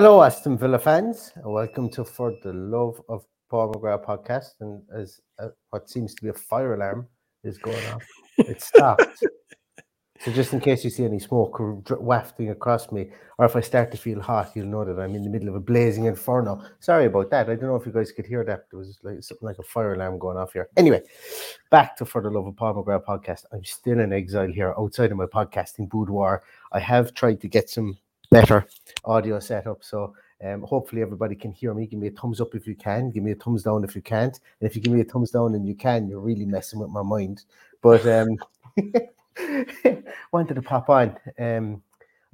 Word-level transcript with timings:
Hello, 0.00 0.22
Aston 0.22 0.56
Villa 0.56 0.78
fans, 0.78 1.32
and 1.34 1.52
welcome 1.52 1.90
to 1.90 2.04
For 2.04 2.32
the 2.44 2.52
Love 2.52 3.02
of 3.08 3.24
Paul 3.50 3.72
McGrath 3.72 4.06
podcast. 4.06 4.50
And 4.60 4.80
as 4.94 5.20
uh, 5.40 5.48
what 5.70 5.90
seems 5.90 6.14
to 6.14 6.22
be 6.22 6.28
a 6.28 6.34
fire 6.34 6.74
alarm 6.74 7.08
is 7.42 7.58
going 7.58 7.84
off, 7.86 8.04
it 8.38 8.62
stopped. 8.62 9.18
so, 10.20 10.30
just 10.30 10.52
in 10.52 10.60
case 10.60 10.84
you 10.84 10.90
see 10.90 11.04
any 11.04 11.18
smoke 11.18 11.58
wafting 11.98 12.50
across 12.50 12.92
me, 12.92 13.10
or 13.38 13.46
if 13.46 13.56
I 13.56 13.60
start 13.60 13.90
to 13.90 13.96
feel 13.96 14.20
hot, 14.20 14.52
you'll 14.54 14.68
know 14.68 14.84
that 14.84 15.02
I'm 15.02 15.16
in 15.16 15.24
the 15.24 15.30
middle 15.30 15.48
of 15.48 15.56
a 15.56 15.60
blazing 15.60 16.04
inferno. 16.04 16.62
Sorry 16.78 17.06
about 17.06 17.30
that. 17.30 17.50
I 17.50 17.56
don't 17.56 17.68
know 17.68 17.74
if 17.74 17.84
you 17.84 17.90
guys 17.90 18.12
could 18.12 18.26
hear 18.26 18.44
that. 18.44 18.70
There 18.70 18.78
was 18.78 19.00
like 19.02 19.20
something 19.24 19.48
like 19.48 19.58
a 19.58 19.64
fire 19.64 19.94
alarm 19.94 20.20
going 20.20 20.36
off 20.36 20.52
here. 20.52 20.68
Anyway, 20.76 21.02
back 21.72 21.96
to 21.96 22.04
For 22.04 22.22
the 22.22 22.30
Love 22.30 22.46
of 22.46 22.54
Paul 22.54 22.84
McGrath 22.84 23.04
podcast. 23.04 23.46
I'm 23.52 23.64
still 23.64 23.98
in 23.98 24.12
exile 24.12 24.46
here 24.46 24.76
outside 24.78 25.10
of 25.10 25.16
my 25.16 25.26
podcasting 25.26 25.88
boudoir. 25.88 26.44
I 26.70 26.78
have 26.78 27.14
tried 27.14 27.40
to 27.40 27.48
get 27.48 27.68
some 27.68 27.98
better 28.30 28.66
audio 29.04 29.38
setup. 29.40 29.82
So 29.82 30.14
um, 30.44 30.62
hopefully 30.62 31.02
everybody 31.02 31.34
can 31.34 31.52
hear 31.52 31.74
me. 31.74 31.86
Give 31.86 31.98
me 31.98 32.08
a 32.08 32.12
thumbs 32.12 32.40
up 32.40 32.54
if 32.54 32.66
you 32.66 32.74
can. 32.74 33.10
Give 33.10 33.22
me 33.22 33.32
a 33.32 33.36
thumbs 33.36 33.62
down 33.62 33.84
if 33.84 33.96
you 33.96 34.02
can't. 34.02 34.38
And 34.60 34.68
if 34.68 34.76
you 34.76 34.82
give 34.82 34.92
me 34.92 35.00
a 35.00 35.04
thumbs 35.04 35.30
down 35.30 35.54
and 35.54 35.66
you 35.66 35.74
can, 35.74 36.08
you're 36.08 36.20
really 36.20 36.46
messing 36.46 36.78
with 36.78 36.90
my 36.90 37.02
mind. 37.02 37.44
But 37.82 38.06
um, 38.06 38.36
wanted 40.32 40.54
to 40.54 40.62
pop 40.62 40.88
on, 40.90 41.16
um, 41.38 41.82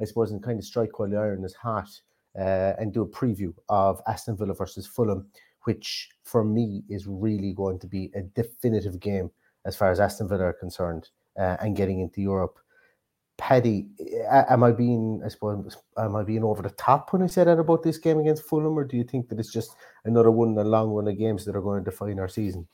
I 0.00 0.04
suppose, 0.04 0.32
and 0.32 0.42
kind 0.42 0.58
of 0.58 0.64
strike 0.64 0.98
while 0.98 1.08
the 1.08 1.16
iron 1.16 1.44
is 1.44 1.54
hot 1.54 1.88
uh, 2.38 2.72
and 2.78 2.92
do 2.92 3.02
a 3.02 3.08
preview 3.08 3.54
of 3.68 4.00
Aston 4.06 4.36
Villa 4.36 4.54
versus 4.54 4.86
Fulham, 4.86 5.26
which 5.64 6.10
for 6.24 6.44
me 6.44 6.82
is 6.88 7.06
really 7.06 7.52
going 7.52 7.78
to 7.78 7.86
be 7.86 8.10
a 8.14 8.22
definitive 8.22 9.00
game 9.00 9.30
as 9.64 9.76
far 9.76 9.90
as 9.90 10.00
Aston 10.00 10.28
Villa 10.28 10.44
are 10.44 10.52
concerned 10.52 11.08
uh, 11.38 11.56
and 11.60 11.76
getting 11.76 12.00
into 12.00 12.20
Europe. 12.20 12.58
Paddy, 13.36 13.86
am 14.30 14.62
I 14.62 14.70
being, 14.70 15.20
I 15.24 15.28
suppose, 15.28 15.76
am 15.98 16.14
I 16.16 16.22
being 16.22 16.44
over 16.44 16.62
the 16.62 16.70
top 16.70 17.12
when 17.12 17.22
I 17.22 17.26
say 17.26 17.44
that 17.44 17.58
about 17.58 17.82
this 17.82 17.98
game 17.98 18.18
against 18.18 18.44
Fulham, 18.44 18.78
or 18.78 18.84
do 18.84 18.96
you 18.96 19.04
think 19.04 19.28
that 19.28 19.40
it's 19.40 19.52
just 19.52 19.74
another 20.04 20.30
one 20.30 20.50
in 20.50 20.58
a 20.58 20.64
long 20.64 20.90
run 20.90 21.08
of 21.08 21.18
games 21.18 21.44
that 21.44 21.56
are 21.56 21.60
going 21.60 21.82
to 21.82 21.90
define 21.90 22.20
our 22.20 22.28
season? 22.28 22.66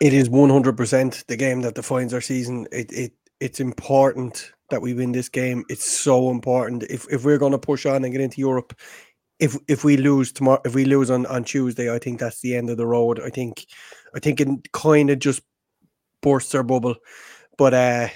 It 0.00 0.12
is 0.12 0.28
one 0.28 0.50
hundred 0.50 0.76
percent 0.76 1.24
the 1.28 1.36
game 1.36 1.60
that 1.62 1.76
defines 1.76 2.12
our 2.12 2.20
season. 2.20 2.66
It 2.72 2.92
it 2.92 3.12
it's 3.40 3.60
important 3.60 4.52
that 4.70 4.82
we 4.82 4.92
win 4.92 5.12
this 5.12 5.28
game. 5.28 5.64
It's 5.68 5.90
so 5.90 6.30
important. 6.30 6.82
If 6.84 7.06
if 7.12 7.24
we're 7.24 7.38
going 7.38 7.52
to 7.52 7.58
push 7.58 7.86
on 7.86 8.02
and 8.04 8.12
get 8.12 8.20
into 8.20 8.40
Europe, 8.40 8.78
if 9.38 9.56
if 9.68 9.84
we 9.84 9.96
lose 9.96 10.32
tomorrow, 10.32 10.60
if 10.64 10.74
we 10.74 10.84
lose 10.84 11.10
on 11.10 11.26
on 11.26 11.44
Tuesday, 11.44 11.94
I 11.94 11.98
think 12.00 12.18
that's 12.18 12.40
the 12.40 12.56
end 12.56 12.70
of 12.70 12.76
the 12.76 12.86
road. 12.86 13.20
I 13.20 13.30
think 13.30 13.66
I 14.14 14.18
think 14.18 14.40
it 14.40 14.72
kind 14.72 15.10
of 15.10 15.20
just 15.20 15.42
bursts 16.22 16.54
our 16.54 16.64
bubble. 16.64 16.96
But 17.56 17.74
uh 17.74 18.08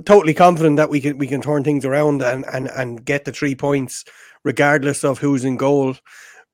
totally 0.00 0.34
confident 0.34 0.76
that 0.76 0.90
we 0.90 1.00
can 1.00 1.18
we 1.18 1.26
can 1.26 1.42
turn 1.42 1.64
things 1.64 1.84
around 1.84 2.22
and 2.22 2.44
and 2.46 2.68
and 2.68 3.04
get 3.04 3.24
the 3.24 3.32
three 3.32 3.54
points 3.54 4.04
regardless 4.44 5.04
of 5.04 5.18
who's 5.18 5.44
in 5.44 5.56
goal 5.56 5.94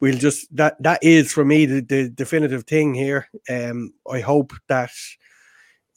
we'll 0.00 0.18
just 0.18 0.54
that 0.54 0.80
that 0.82 0.98
is 1.02 1.32
for 1.32 1.44
me 1.44 1.66
the, 1.66 1.80
the 1.80 2.08
definitive 2.10 2.64
thing 2.64 2.94
here 2.94 3.28
um 3.48 3.92
i 4.10 4.20
hope 4.20 4.52
that 4.68 4.90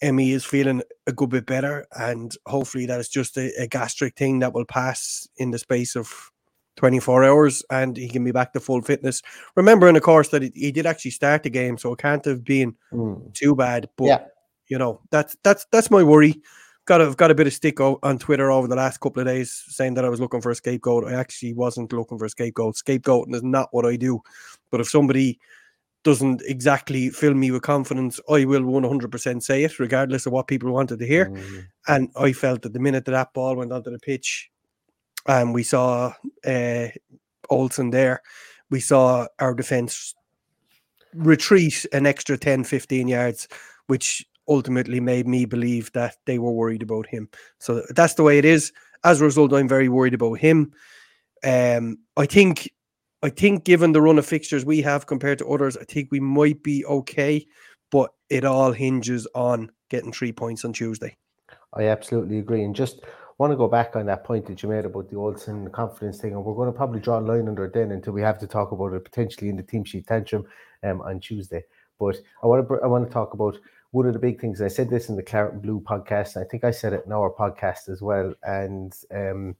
emi 0.03 0.31
is 0.31 0.45
feeling 0.45 0.81
a 1.07 1.11
good 1.11 1.29
bit 1.29 1.45
better 1.45 1.85
and 1.93 2.35
hopefully 2.45 2.85
that 2.85 2.99
is 2.99 3.09
just 3.09 3.37
a, 3.37 3.51
a 3.59 3.67
gastric 3.67 4.15
thing 4.15 4.39
that 4.39 4.53
will 4.53 4.65
pass 4.65 5.27
in 5.37 5.51
the 5.51 5.59
space 5.59 5.95
of 5.95 6.31
24 6.77 7.23
hours 7.23 7.63
and 7.69 7.97
he 7.97 8.07
can 8.07 8.23
be 8.23 8.31
back 8.31 8.53
to 8.53 8.59
full 8.59 8.81
fitness 8.81 9.21
remembering 9.55 9.95
of 9.95 10.03
course 10.03 10.29
that 10.29 10.41
he, 10.41 10.71
did 10.71 10.85
actually 10.85 11.11
start 11.11 11.43
the 11.43 11.49
game 11.49 11.77
so 11.77 11.93
it 11.93 11.99
can't 11.99 12.25
have 12.25 12.43
been 12.43 12.75
mm. 12.93 13.33
too 13.33 13.55
bad 13.55 13.89
but 13.97 14.05
yeah. 14.05 14.23
you 14.67 14.77
know 14.77 15.01
that's 15.11 15.35
that's 15.43 15.65
that's 15.71 15.91
my 15.91 16.01
worry 16.01 16.41
got 16.85 17.01
a, 17.01 17.13
got 17.15 17.31
a 17.31 17.35
bit 17.35 17.47
of 17.47 17.53
stick 17.53 17.79
on 17.79 18.17
Twitter 18.17 18.51
over 18.51 18.67
the 18.67 18.75
last 18.75 18.99
couple 18.99 19.21
of 19.21 19.27
days 19.27 19.63
saying 19.67 19.93
that 19.95 20.05
I 20.05 20.09
was 20.09 20.19
looking 20.19 20.41
for 20.41 20.51
a 20.51 20.55
scapegoat. 20.55 21.05
I 21.05 21.13
actually 21.13 21.53
wasn't 21.53 21.93
looking 21.93 22.17
for 22.17 22.25
a 22.25 22.29
scapegoat. 22.29 22.75
Scapegoating 22.75 23.35
is 23.35 23.43
not 23.43 23.69
what 23.71 23.85
I 23.85 23.95
do. 23.95 24.21
But 24.71 24.81
if 24.81 24.89
somebody 24.89 25.39
doesn't 26.03 26.41
exactly 26.45 27.09
fill 27.09 27.35
me 27.35 27.51
with 27.51 27.61
confidence, 27.61 28.19
I 28.29 28.45
will 28.45 28.61
100% 28.61 29.43
say 29.43 29.63
it, 29.63 29.79
regardless 29.79 30.25
of 30.25 30.33
what 30.33 30.47
people 30.47 30.71
wanted 30.71 30.99
to 30.99 31.07
hear. 31.07 31.27
Mm. 31.27 31.65
And 31.87 32.09
I 32.15 32.33
felt 32.33 32.63
that 32.63 32.73
the 32.73 32.79
minute 32.79 33.05
that, 33.05 33.11
that 33.11 33.33
ball 33.33 33.55
went 33.55 33.71
onto 33.71 33.91
the 33.91 33.99
pitch, 33.99 34.49
and 35.27 35.53
we 35.53 35.61
saw 35.61 36.13
uh, 36.45 36.87
Olsen 37.49 37.91
there, 37.91 38.21
we 38.71 38.79
saw 38.79 39.27
our 39.39 39.53
defense 39.53 40.15
retreat 41.13 41.85
an 41.93 42.05
extra 42.05 42.37
10, 42.37 42.63
15 42.63 43.07
yards, 43.07 43.47
which 43.87 44.25
ultimately 44.51 44.99
made 44.99 45.27
me 45.27 45.45
believe 45.45 45.91
that 45.93 46.17
they 46.25 46.37
were 46.37 46.51
worried 46.51 46.83
about 46.83 47.07
him. 47.07 47.29
So 47.59 47.83
that's 47.95 48.15
the 48.15 48.23
way 48.23 48.37
it 48.37 48.45
is. 48.45 48.73
As 49.03 49.21
a 49.21 49.25
result, 49.25 49.53
I'm 49.53 49.67
very 49.67 49.89
worried 49.89 50.13
about 50.13 50.39
him. 50.39 50.73
Um, 51.43 51.97
I 52.17 52.25
think, 52.25 52.69
I 53.23 53.29
think, 53.29 53.63
given 53.63 53.93
the 53.93 54.01
run 54.01 54.19
of 54.19 54.25
fixtures 54.25 54.65
we 54.65 54.81
have 54.81 55.07
compared 55.07 55.39
to 55.39 55.47
others, 55.47 55.77
I 55.77 55.85
think 55.85 56.11
we 56.11 56.19
might 56.19 56.61
be 56.61 56.85
okay. 56.85 57.47
But 57.89 58.11
it 58.29 58.45
all 58.45 58.71
hinges 58.71 59.27
on 59.33 59.71
getting 59.89 60.13
three 60.13 60.31
points 60.31 60.65
on 60.65 60.73
Tuesday. 60.73 61.17
I 61.73 61.83
absolutely 61.87 62.39
agree, 62.39 62.63
and 62.63 62.75
just 62.75 63.01
want 63.37 63.51
to 63.51 63.57
go 63.57 63.67
back 63.67 63.95
on 63.95 64.05
that 64.05 64.23
point 64.23 64.45
that 64.45 64.61
you 64.61 64.69
made 64.69 64.85
about 64.85 65.09
the 65.09 65.17
Olsen 65.17 65.69
confidence 65.71 66.19
thing, 66.19 66.33
and 66.33 66.45
we're 66.45 66.53
going 66.53 66.71
to 66.71 66.77
probably 66.77 66.99
draw 66.99 67.19
a 67.19 67.21
line 67.21 67.47
under 67.47 67.65
it 67.65 67.73
then 67.73 67.91
until 67.91 68.13
we 68.13 68.21
have 68.21 68.39
to 68.39 68.47
talk 68.47 68.71
about 68.71 68.93
it 68.93 69.03
potentially 69.03 69.49
in 69.49 69.55
the 69.55 69.63
team 69.63 69.83
sheet 69.83 70.05
tantrum 70.05 70.45
um, 70.83 71.01
on 71.01 71.19
Tuesday. 71.19 71.63
But 71.99 72.17
I 72.43 72.47
want 72.47 72.67
to 72.67 72.79
I 72.83 72.87
want 72.87 73.07
to 73.07 73.13
talk 73.13 73.33
about 73.33 73.57
one 73.91 74.07
of 74.07 74.13
the 74.13 74.19
big 74.19 74.39
things 74.39 74.61
I 74.61 74.67
said 74.67 74.89
this 74.89 75.09
in 75.09 75.15
the 75.15 75.23
Claret 75.23 75.53
and 75.53 75.61
Blue 75.61 75.81
podcast. 75.81 76.37
I 76.37 76.45
think 76.45 76.63
I 76.63 76.71
said 76.71 76.93
it 76.93 77.03
in 77.05 77.11
our 77.11 77.31
podcast 77.31 77.89
as 77.89 78.01
well, 78.01 78.33
and 78.43 78.93
um, 79.13 79.55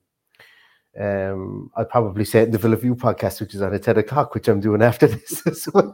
um, 0.99 1.71
I'd 1.75 1.89
probably 1.89 2.25
say 2.25 2.41
it 2.41 2.45
in 2.45 2.51
the 2.51 2.57
Villa 2.57 2.75
View 2.75 2.95
podcast, 2.95 3.39
which 3.39 3.55
is 3.55 3.61
on 3.61 3.73
at 3.73 3.83
10 3.83 3.97
o'clock, 3.97 4.33
which 4.33 4.47
I'm 4.47 4.59
doing 4.59 4.81
after 4.81 5.07
this 5.07 5.45
as 5.47 5.67
well. 5.73 5.93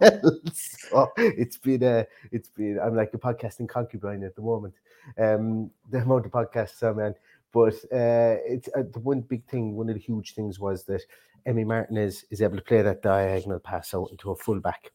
so 0.54 1.12
it's 1.18 1.58
been 1.58 1.84
a, 1.84 2.06
it's 2.32 2.50
been, 2.50 2.80
I'm 2.80 2.96
like 2.96 3.14
a 3.14 3.20
podcasting 3.20 3.70
concubine 3.70 4.24
at 4.24 4.36
the 4.36 4.42
moment. 4.42 4.74
Um, 5.18 5.72
the 5.90 6.00
amount 6.00 6.26
of 6.26 6.32
podcasts 6.32 6.82
I'm. 6.84 7.16
But 7.54 7.76
uh, 7.92 8.38
it's 8.46 8.68
uh, 8.76 8.84
the 8.92 9.00
one 9.00 9.22
big 9.22 9.46
thing, 9.46 9.76
one 9.76 9.90
of 9.90 9.96
the 9.96 10.02
huge 10.02 10.36
things 10.36 10.60
was 10.60 10.84
that 10.84 11.02
Emi 11.48 11.66
Martinez 11.66 12.26
is 12.30 12.42
able 12.42 12.58
to 12.58 12.62
play 12.62 12.82
that 12.82 13.02
diagonal 13.02 13.60
pass 13.60 13.94
out 13.94 14.10
into 14.12 14.32
a 14.32 14.36
fullback. 14.36 14.92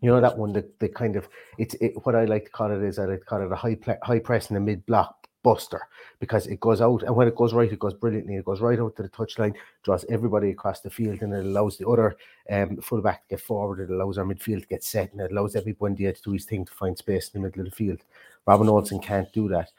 You 0.00 0.10
know 0.10 0.20
that 0.20 0.36
one, 0.36 0.52
the, 0.52 0.68
the 0.78 0.88
kind 0.88 1.16
of 1.16 1.28
it's 1.58 1.74
it, 1.74 1.94
what 2.04 2.14
I 2.14 2.24
like 2.24 2.46
to 2.46 2.50
call 2.50 2.70
it 2.70 2.82
is 2.82 2.98
I 2.98 3.04
like 3.04 3.20
to 3.20 3.26
call 3.26 3.42
it 3.42 3.52
a 3.52 3.56
high 3.56 3.76
high 4.02 4.18
press 4.18 4.50
in 4.50 4.54
the 4.54 4.60
mid 4.60 4.84
block 4.86 5.26
buster 5.42 5.82
because 6.18 6.48
it 6.48 6.58
goes 6.58 6.80
out 6.80 7.04
and 7.04 7.14
when 7.14 7.28
it 7.28 7.36
goes 7.36 7.54
right, 7.54 7.70
it 7.70 7.78
goes 7.78 7.94
brilliantly. 7.94 8.34
It 8.34 8.44
goes 8.44 8.60
right 8.60 8.80
out 8.80 8.96
to 8.96 9.02
the 9.02 9.08
touchline, 9.08 9.54
draws 9.84 10.04
everybody 10.08 10.50
across 10.50 10.80
the 10.80 10.90
field, 10.90 11.22
and 11.22 11.32
it 11.32 11.44
allows 11.44 11.76
the 11.76 11.86
other 11.86 12.16
um, 12.50 12.78
fullback 12.78 13.28
to 13.28 13.36
get 13.36 13.40
forward. 13.40 13.78
It 13.78 13.90
allows 13.92 14.18
our 14.18 14.24
midfield 14.24 14.62
to 14.62 14.66
get 14.66 14.82
set, 14.82 15.12
and 15.12 15.20
it 15.20 15.30
allows 15.30 15.54
everyone 15.54 15.94
to 15.96 16.12
do 16.12 16.32
his 16.32 16.46
thing 16.46 16.64
to 16.64 16.72
find 16.72 16.98
space 16.98 17.30
in 17.32 17.40
the 17.40 17.46
middle 17.46 17.64
of 17.64 17.70
the 17.70 17.76
field. 17.76 18.00
Robin 18.44 18.68
Olsen 18.68 18.98
can't 18.98 19.32
do 19.32 19.46
that, 19.48 19.70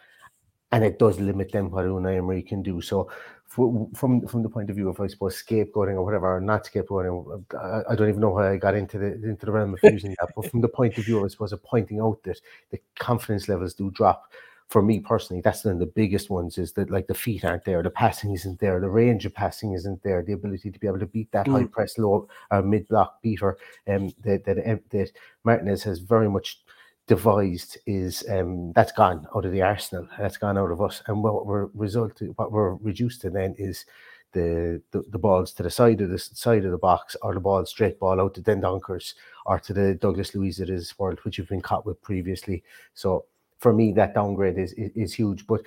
and 0.71 0.85
it 0.85 0.99
does 0.99 1.19
limit 1.19 1.51
them 1.51 1.69
what 1.69 1.85
Unai 1.85 2.17
Emery 2.17 2.43
can 2.43 2.61
do. 2.63 2.81
So. 2.81 3.09
From 3.47 4.27
from 4.27 4.43
the 4.43 4.49
point 4.49 4.69
of 4.69 4.75
view 4.75 4.89
of 4.89 4.99
I 4.99 5.07
suppose 5.07 5.41
scapegoating 5.41 5.95
or 5.95 6.03
whatever, 6.03 6.35
or 6.35 6.41
not 6.41 6.65
scapegoating, 6.65 7.43
I, 7.55 7.91
I 7.91 7.95
don't 7.95 8.09
even 8.09 8.21
know 8.21 8.35
how 8.37 8.43
I 8.43 8.57
got 8.57 8.75
into 8.75 8.99
the 8.99 9.13
into 9.13 9.45
the 9.45 9.51
realm 9.51 9.73
of 9.73 9.79
using 9.91 10.15
that. 10.19 10.29
But 10.35 10.51
from 10.51 10.61
the 10.61 10.67
point 10.67 10.97
of 10.97 11.05
view, 11.05 11.19
of, 11.19 11.25
I 11.25 11.27
suppose, 11.29 11.53
of 11.53 11.63
pointing 11.63 11.99
out 11.99 12.21
that 12.23 12.39
the 12.71 12.79
confidence 12.99 13.47
levels 13.47 13.73
do 13.73 13.89
drop 13.91 14.31
for 14.67 14.81
me 14.81 14.99
personally, 14.99 15.41
that's 15.41 15.63
one 15.63 15.75
of 15.75 15.79
the 15.79 15.85
biggest 15.85 16.29
ones 16.29 16.57
is 16.57 16.73
that 16.73 16.91
like 16.91 17.07
the 17.07 17.13
feet 17.13 17.45
aren't 17.45 17.63
there, 17.63 17.81
the 17.81 17.89
passing 17.89 18.33
isn't 18.33 18.59
there, 18.59 18.81
the 18.81 18.89
range 18.89 19.25
of 19.25 19.33
passing 19.33 19.71
isn't 19.71 20.03
there, 20.03 20.21
the 20.21 20.33
ability 20.33 20.71
to 20.71 20.79
be 20.79 20.87
able 20.87 20.99
to 20.99 21.05
beat 21.05 21.31
that 21.31 21.47
mm. 21.47 21.53
high 21.53 21.65
press 21.65 21.97
low 21.97 22.27
uh, 22.51 22.61
mid 22.61 22.85
block 22.89 23.21
beater 23.21 23.57
um, 23.87 24.13
that, 24.23 24.43
that 24.43 24.57
that 24.89 25.11
Martinez 25.45 25.83
has 25.83 25.99
very 25.99 26.29
much 26.29 26.61
devised 27.07 27.77
is 27.85 28.23
um, 28.29 28.73
that's 28.73 28.91
gone 28.91 29.27
out 29.35 29.45
of 29.45 29.51
the 29.51 29.61
arsenal, 29.61 30.07
that's 30.19 30.37
gone 30.37 30.57
out 30.57 30.71
of 30.71 30.81
us, 30.81 31.01
and 31.07 31.23
what 31.23 31.45
we're 31.45 31.67
result 31.73 32.21
what 32.35 32.51
we're 32.51 32.75
reduced 32.75 33.21
to 33.21 33.29
then 33.29 33.55
is. 33.57 33.85
The, 34.33 34.81
the, 34.91 35.03
the 35.09 35.17
balls 35.17 35.53
to 35.53 35.63
the 35.63 35.69
side 35.69 36.01
of 36.01 36.09
the 36.09 36.19
side 36.19 36.65
of 36.65 36.71
the 36.71 36.77
box 36.77 37.15
or 37.21 37.33
the 37.33 37.39
ball 37.39 37.65
straight 37.65 37.97
ball 37.97 38.19
out 38.19 38.35
to 38.35 38.41
Dendonckers 38.41 39.13
or 39.45 39.57
to 39.57 39.73
the 39.73 39.95
Douglas 39.95 40.35
Luiz 40.35 40.59
it 40.59 40.69
is 40.69 40.93
world 40.99 41.19
which 41.23 41.37
you've 41.37 41.47
been 41.47 41.61
caught 41.61 41.85
with 41.85 41.99
previously. 42.03 42.61
So 42.93 43.23
for 43.59 43.73
me, 43.73 43.91
that 43.93 44.13
downgrade 44.13 44.57
is, 44.57 44.73
is, 44.73 44.91
is 44.95 45.13
huge. 45.13 45.47
But 45.47 45.61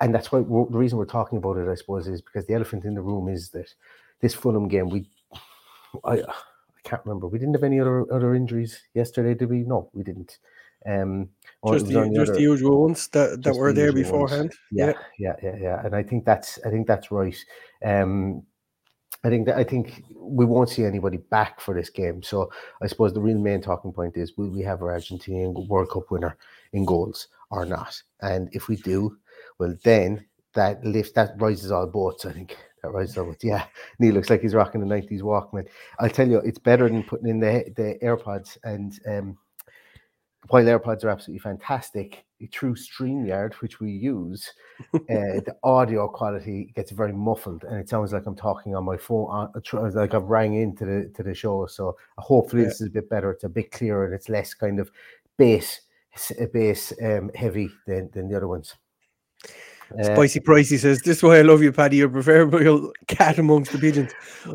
and 0.00 0.14
that's 0.14 0.30
why 0.30 0.40
the 0.40 0.44
reason 0.78 0.98
we're 0.98 1.06
talking 1.06 1.38
about 1.38 1.56
it, 1.56 1.68
I 1.68 1.74
suppose, 1.74 2.06
is 2.06 2.22
because 2.22 2.46
the 2.46 2.54
elephant 2.54 2.84
in 2.84 2.94
the 2.94 3.02
room 3.02 3.28
is 3.28 3.50
that 3.50 3.72
this 4.20 4.34
Fulham 4.34 4.68
game, 4.68 4.88
we, 4.88 5.08
I, 6.04 6.18
I 6.18 6.24
can't 6.84 7.04
remember, 7.04 7.26
we 7.26 7.38
didn't 7.38 7.54
have 7.54 7.64
any 7.64 7.80
other 7.80 8.12
other 8.12 8.34
injuries 8.34 8.80
yesterday, 8.94 9.34
did 9.34 9.50
we? 9.50 9.58
No, 9.58 9.90
we 9.92 10.04
didn't. 10.04 10.38
Um, 10.86 11.28
just 11.68 11.86
the, 11.86 12.10
just 12.14 12.30
other, 12.30 12.34
the 12.34 12.42
usual 12.42 12.82
ones 12.82 13.08
that, 13.08 13.42
that 13.42 13.54
were 13.54 13.72
the 13.72 13.80
there 13.80 13.92
beforehand. 13.92 14.52
Yeah, 14.72 14.92
yeah, 15.18 15.36
yeah, 15.42 15.50
yeah, 15.52 15.56
yeah, 15.60 15.86
and 15.86 15.94
I 15.94 16.02
think 16.02 16.24
that's 16.24 16.58
I 16.66 16.70
think 16.70 16.86
that's 16.86 17.10
right. 17.12 17.36
Um, 17.84 18.42
I 19.24 19.28
think 19.28 19.46
that 19.46 19.56
I 19.56 19.64
think 19.64 20.02
we 20.16 20.44
won't 20.44 20.68
see 20.68 20.84
anybody 20.84 21.18
back 21.18 21.60
for 21.60 21.74
this 21.74 21.90
game. 21.90 22.22
So 22.22 22.50
I 22.82 22.88
suppose 22.88 23.12
the 23.12 23.20
real 23.20 23.38
main 23.38 23.60
talking 23.60 23.92
point 23.92 24.16
is 24.16 24.36
will 24.36 24.50
we 24.50 24.62
have 24.62 24.82
our 24.82 24.98
Argentinian 24.98 25.68
World 25.68 25.90
Cup 25.90 26.10
winner 26.10 26.36
in 26.72 26.84
goals 26.84 27.28
or 27.50 27.64
not? 27.64 28.02
And 28.20 28.48
if 28.52 28.68
we 28.68 28.76
do, 28.76 29.16
well 29.58 29.76
then 29.84 30.26
that 30.54 30.84
lift 30.84 31.14
that 31.14 31.40
rises 31.40 31.70
all 31.70 31.86
boats, 31.86 32.26
I 32.26 32.32
think. 32.32 32.56
That 32.82 32.90
rises 32.90 33.16
all 33.16 33.26
boats. 33.26 33.44
Yeah. 33.44 33.64
Neil 34.00 34.14
looks 34.14 34.28
like 34.28 34.40
he's 34.40 34.54
rocking 34.54 34.80
the 34.80 34.92
90s 34.92 35.22
Walkman. 35.22 35.68
I'll 36.00 36.10
tell 36.10 36.28
you, 36.28 36.38
it's 36.38 36.58
better 36.58 36.88
than 36.88 37.04
putting 37.04 37.28
in 37.28 37.38
the 37.38 37.72
the 37.76 37.98
AirPods 38.02 38.58
and 38.64 38.98
um 39.06 39.38
while 40.48 40.64
AirPods 40.64 41.04
are 41.04 41.10
absolutely 41.10 41.40
fantastic, 41.40 42.24
through 42.50 42.74
StreamYard, 42.74 43.54
which 43.54 43.80
we 43.80 43.90
use, 43.92 44.52
uh, 44.94 44.98
the 45.08 45.56
audio 45.62 46.08
quality 46.08 46.72
gets 46.74 46.90
very 46.90 47.12
muffled, 47.12 47.64
and 47.64 47.78
it 47.78 47.88
sounds 47.88 48.12
like 48.12 48.26
I'm 48.26 48.34
talking 48.34 48.74
on 48.74 48.84
my 48.84 48.96
phone, 48.96 49.26
on, 49.26 49.92
like 49.94 50.14
I've 50.14 50.24
rang 50.24 50.54
into 50.54 50.84
the 50.84 51.12
to 51.14 51.22
the 51.22 51.34
show. 51.34 51.66
So 51.66 51.96
hopefully 52.18 52.62
yeah. 52.62 52.68
this 52.68 52.80
is 52.80 52.88
a 52.88 52.90
bit 52.90 53.08
better. 53.08 53.30
It's 53.30 53.44
a 53.44 53.48
bit 53.48 53.70
clearer, 53.70 54.04
and 54.04 54.14
it's 54.14 54.28
less 54.28 54.54
kind 54.54 54.80
of 54.80 54.90
bass 55.38 55.82
bass 56.52 56.92
um, 57.02 57.30
heavy 57.34 57.70
than 57.86 58.10
than 58.12 58.28
the 58.28 58.36
other 58.36 58.48
ones. 58.48 58.74
Uh, 59.98 60.04
Spicy 60.04 60.40
Pricey 60.40 60.78
says, 60.78 61.02
"This 61.02 61.18
is 61.18 61.22
why 61.22 61.38
I 61.38 61.42
love 61.42 61.62
you, 61.62 61.72
Paddy. 61.72 61.98
You're 61.98 62.08
proverbial 62.08 62.92
cat 63.08 63.38
amongst 63.38 63.72
the 63.72 63.78
pigeons." 63.78 64.12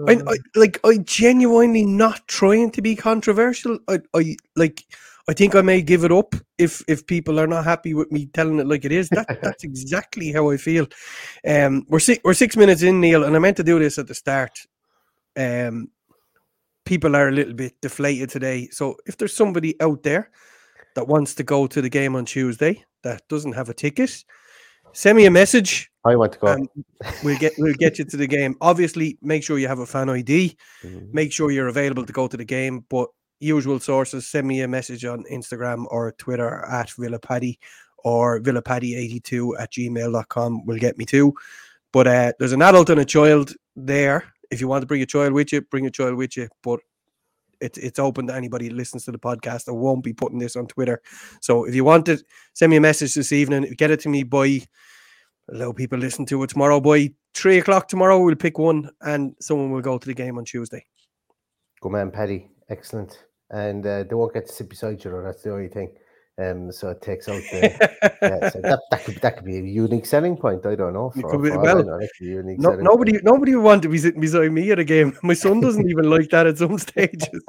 I, 0.07 0.13
I 0.13 0.15
uh. 0.15 0.35
like. 0.55 0.79
I 0.83 0.97
genuinely 0.97 1.85
not 1.85 2.27
trying 2.27 2.71
to 2.71 2.81
be 2.81 2.95
controversial. 2.95 3.79
I, 3.87 3.99
I 4.13 4.35
like. 4.55 4.83
I 5.29 5.33
think 5.33 5.55
I 5.55 5.61
may 5.61 5.81
give 5.81 6.05
it 6.05 6.11
up 6.11 6.35
if 6.57 6.81
if 6.87 7.05
people 7.05 7.39
are 7.39 7.47
not 7.47 7.65
happy 7.65 7.93
with 7.93 8.11
me 8.11 8.27
telling 8.27 8.59
it 8.59 8.67
like 8.67 8.85
it 8.85 8.93
is. 8.93 9.09
That 9.09 9.39
that's 9.41 9.63
exactly 9.63 10.31
how 10.31 10.49
I 10.49 10.57
feel. 10.57 10.87
Um, 11.45 11.85
we're 11.89 11.99
six 11.99 12.21
we're 12.23 12.33
six 12.33 12.55
minutes 12.55 12.81
in, 12.81 13.01
Neil, 13.01 13.23
and 13.23 13.35
I 13.35 13.39
meant 13.39 13.57
to 13.57 13.63
do 13.63 13.77
this 13.79 13.97
at 13.97 14.07
the 14.07 14.15
start. 14.15 14.59
Um, 15.35 15.89
people 16.85 17.15
are 17.15 17.27
a 17.27 17.31
little 17.31 17.53
bit 17.53 17.73
deflated 17.81 18.29
today. 18.29 18.69
So 18.71 18.95
if 19.05 19.17
there's 19.17 19.35
somebody 19.35 19.79
out 19.81 20.03
there 20.03 20.31
that 20.95 21.07
wants 21.07 21.35
to 21.35 21.43
go 21.43 21.67
to 21.67 21.81
the 21.81 21.89
game 21.89 22.15
on 22.15 22.25
Tuesday 22.25 22.83
that 23.03 23.27
doesn't 23.27 23.53
have 23.53 23.69
a 23.69 23.73
ticket, 23.73 24.23
send 24.93 25.17
me 25.17 25.25
a 25.25 25.31
message. 25.31 25.91
I 26.05 26.15
want 26.15 26.31
to 26.33 26.39
go. 26.39 26.57
we'll 27.23 27.37
get 27.37 27.53
we'll 27.57 27.73
get 27.73 27.99
you 27.99 28.05
to 28.05 28.17
the 28.17 28.27
game. 28.27 28.55
Obviously, 28.61 29.17
make 29.21 29.43
sure 29.43 29.59
you 29.59 29.67
have 29.67 29.79
a 29.79 29.85
fan 29.85 30.09
ID. 30.09 30.55
Mm-hmm. 30.83 31.07
Make 31.11 31.33
sure 31.33 31.51
you're 31.51 31.67
available 31.67 32.05
to 32.05 32.13
go 32.13 32.27
to 32.29 32.37
the 32.37 32.45
game. 32.45 32.85
But 32.89 33.09
usual 33.39 33.79
sources, 33.79 34.27
send 34.27 34.47
me 34.47 34.61
a 34.61 34.67
message 34.67 35.05
on 35.05 35.23
Instagram 35.31 35.85
or 35.89 36.11
Twitter 36.13 36.65
at 36.65 36.89
VillaPaddy 36.89 37.57
or 38.03 38.39
villapaddy82 38.39 39.59
at 39.59 39.71
gmail.com 39.71 40.65
will 40.65 40.77
get 40.77 40.97
me 40.97 41.05
too. 41.05 41.33
But 41.91 42.07
uh, 42.07 42.33
there's 42.39 42.51
an 42.51 42.61
adult 42.61 42.89
and 42.89 42.99
a 42.99 43.05
child 43.05 43.53
there. 43.75 44.31
If 44.51 44.61
you 44.61 44.67
want 44.67 44.81
to 44.81 44.87
bring 44.87 45.01
a 45.01 45.05
child 45.05 45.33
with 45.33 45.51
you, 45.51 45.61
bring 45.61 45.85
a 45.85 45.91
child 45.91 46.15
with 46.15 46.37
you. 46.37 46.47
But 46.63 46.79
it's 47.59 47.77
it's 47.77 47.99
open 47.99 48.27
to 48.27 48.35
anybody 48.35 48.69
listens 48.69 49.05
to 49.05 49.11
the 49.11 49.19
podcast. 49.19 49.67
I 49.67 49.71
won't 49.71 50.03
be 50.03 50.13
putting 50.13 50.39
this 50.39 50.55
on 50.55 50.67
Twitter. 50.67 51.01
So 51.41 51.65
if 51.65 51.73
you 51.75 51.83
want 51.83 52.07
it, 52.07 52.23
send 52.53 52.69
me 52.69 52.77
a 52.77 52.81
message 52.81 53.15
this 53.15 53.31
evening. 53.31 53.73
Get 53.77 53.91
it 53.91 53.99
to 54.01 54.09
me 54.09 54.23
by 54.23 54.61
allow 55.51 55.71
people 55.71 55.97
listen 55.97 56.25
to 56.27 56.43
it 56.43 56.49
tomorrow 56.49 56.79
by 56.79 57.11
three 57.33 57.57
o'clock 57.57 57.87
tomorrow. 57.87 58.19
We'll 58.19 58.35
pick 58.35 58.57
one 58.57 58.89
and 59.01 59.35
someone 59.39 59.71
will 59.71 59.81
go 59.81 59.97
to 59.97 60.07
the 60.07 60.13
game 60.13 60.37
on 60.37 60.45
Tuesday. 60.45 60.85
Good 61.81 61.91
man, 61.91 62.11
Paddy. 62.11 62.49
Excellent 62.69 63.26
and 63.49 63.85
uh, 63.85 64.03
they 64.03 64.15
won't 64.15 64.33
get 64.33 64.47
to 64.47 64.53
sit 64.53 64.69
beside 64.69 65.03
you. 65.03 65.21
That's 65.23 65.43
the 65.43 65.51
only 65.53 65.69
thing. 65.69 65.91
Um, 66.39 66.71
so 66.71 66.89
it 66.89 67.01
takes 67.01 67.27
out 67.27 67.41
the 67.49 67.61
yeah, 68.21 68.49
so 68.49 68.61
that, 68.61 68.79
that 68.91 69.03
could 69.03 69.15
that 69.15 69.37
could 69.37 69.45
be 69.45 69.57
a 69.57 69.61
unique 69.61 70.05
selling 70.05 70.37
point. 70.37 70.67
I 70.67 70.75
don't 70.75 70.93
know. 70.93 71.09
For, 71.09 71.39
be, 71.39 71.49
well, 71.49 71.83
know, 71.83 71.99
no, 72.35 72.75
nobody 72.75 73.13
point. 73.13 73.23
nobody 73.23 73.55
would 73.55 73.63
want 73.63 73.81
to 73.81 73.89
be 73.89 73.97
sitting 73.97 74.21
beside 74.21 74.51
me 74.51 74.69
at 74.69 74.77
a 74.77 74.83
game. 74.83 75.17
My 75.23 75.33
son 75.33 75.61
doesn't 75.61 75.89
even 75.89 76.11
like 76.11 76.29
that 76.29 76.45
at 76.45 76.59
some 76.59 76.77
stages. 76.77 77.41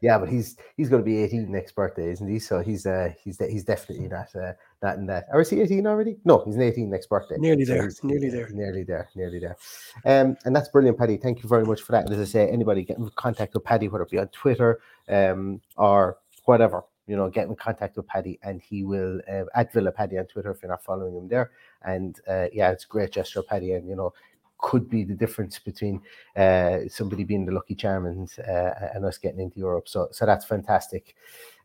yeah, 0.00 0.16
but 0.18 0.28
he's 0.28 0.56
he's 0.76 0.88
going 0.88 1.02
to 1.02 1.04
be 1.04 1.18
18 1.24 1.50
next 1.50 1.72
birthday, 1.72 2.08
isn't 2.12 2.28
he? 2.28 2.38
So 2.38 2.60
he's 2.60 2.86
uh 2.86 3.12
he's 3.20 3.36
he's 3.38 3.64
definitely 3.64 4.06
not 4.06 4.28
uh, 4.36 4.52
that 4.80 4.98
and 4.98 5.08
that. 5.08 5.26
Or 5.32 5.40
is 5.40 5.50
he 5.50 5.60
18 5.60 5.84
already? 5.84 6.16
No, 6.24 6.44
he's 6.44 6.54
an 6.54 6.62
18 6.62 6.88
next 6.88 7.08
birthday. 7.08 7.38
Nearly 7.38 7.64
so 7.64 7.74
there. 7.74 7.90
Nearly 8.04 8.30
there. 8.30 8.48
Nearly 8.50 8.84
there. 8.84 9.08
Nearly 9.16 9.40
there. 9.40 9.56
Um, 10.04 10.36
and 10.44 10.54
that's 10.54 10.68
brilliant, 10.68 10.98
Paddy. 10.98 11.16
Thank 11.16 11.42
you 11.42 11.48
very 11.48 11.64
much 11.64 11.82
for 11.82 11.90
that. 11.92 12.04
And 12.04 12.14
as 12.14 12.20
I 12.20 12.30
say, 12.30 12.48
anybody 12.48 12.84
get 12.84 12.98
in 12.98 13.10
contact 13.16 13.54
with 13.54 13.64
Paddy, 13.64 13.88
whether 13.88 14.04
it 14.04 14.10
be 14.10 14.18
on 14.18 14.28
Twitter, 14.28 14.78
um, 15.08 15.60
or 15.76 16.18
whatever 16.44 16.84
you 17.06 17.16
know, 17.16 17.28
get 17.30 17.48
in 17.48 17.56
contact 17.56 17.96
with 17.96 18.06
Paddy 18.06 18.38
and 18.42 18.60
he 18.60 18.84
will 18.84 19.20
uh, 19.30 19.44
at 19.54 19.72
Villa 19.72 19.92
Paddy 19.92 20.18
on 20.18 20.26
Twitter 20.26 20.50
if 20.50 20.62
you're 20.62 20.70
not 20.70 20.84
following 20.84 21.16
him 21.16 21.28
there. 21.28 21.52
And 21.82 22.18
uh, 22.28 22.46
yeah, 22.52 22.70
it's 22.70 22.84
great 22.84 23.12
gesture, 23.12 23.42
Paddy, 23.42 23.72
and 23.72 23.88
you 23.88 23.96
know, 23.96 24.12
could 24.58 24.88
be 24.88 25.04
the 25.04 25.14
difference 25.14 25.58
between 25.58 26.00
uh, 26.36 26.80
somebody 26.88 27.24
being 27.24 27.46
the 27.46 27.52
lucky 27.52 27.74
charm 27.74 28.06
and, 28.06 28.32
uh, 28.46 28.88
and 28.94 29.04
us 29.04 29.18
getting 29.18 29.40
into 29.40 29.58
Europe. 29.58 29.88
So, 29.88 30.08
so 30.10 30.26
that's 30.26 30.44
fantastic. 30.44 31.14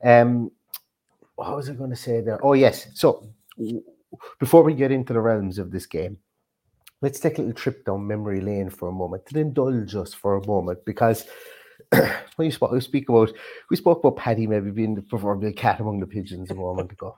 Um, 0.03 0.51
what 1.36 1.55
was 1.55 1.69
I 1.69 1.74
going 1.74 1.89
to 1.89 1.95
say 1.95 2.21
there? 2.21 2.43
Oh 2.45 2.53
yes. 2.53 2.88
So 2.93 3.27
before 4.39 4.63
we 4.63 4.74
get 4.74 4.91
into 4.91 5.13
the 5.13 5.21
realms 5.21 5.57
of 5.57 5.71
this 5.71 5.86
game, 5.86 6.17
let's 7.01 7.19
take 7.19 7.38
a 7.38 7.41
little 7.41 7.53
trip 7.55 7.86
down 7.86 8.05
memory 8.05 8.41
lane 8.41 8.69
for 8.69 8.89
a 8.89 8.91
moment 8.91 9.25
to 9.27 9.39
indulge 9.39 9.95
us 9.95 10.13
for 10.13 10.36
a 10.36 10.45
moment 10.45 10.86
because 10.86 11.25
you 12.40 12.52
spoke, 12.52 12.72
we 12.72 12.82
speak 12.82 13.10
about 13.10 13.32
we 13.70 13.76
spoke 13.76 14.00
about 14.00 14.18
Paddy 14.18 14.48
maybe 14.48 14.72
being 14.72 14.96
the 14.96 15.02
proverbial 15.02 15.54
cat 15.54 15.80
among 15.80 16.00
the 16.00 16.08
pigeons 16.08 16.52
a 16.52 16.56
moment 16.56 16.92
ago. 16.92 17.18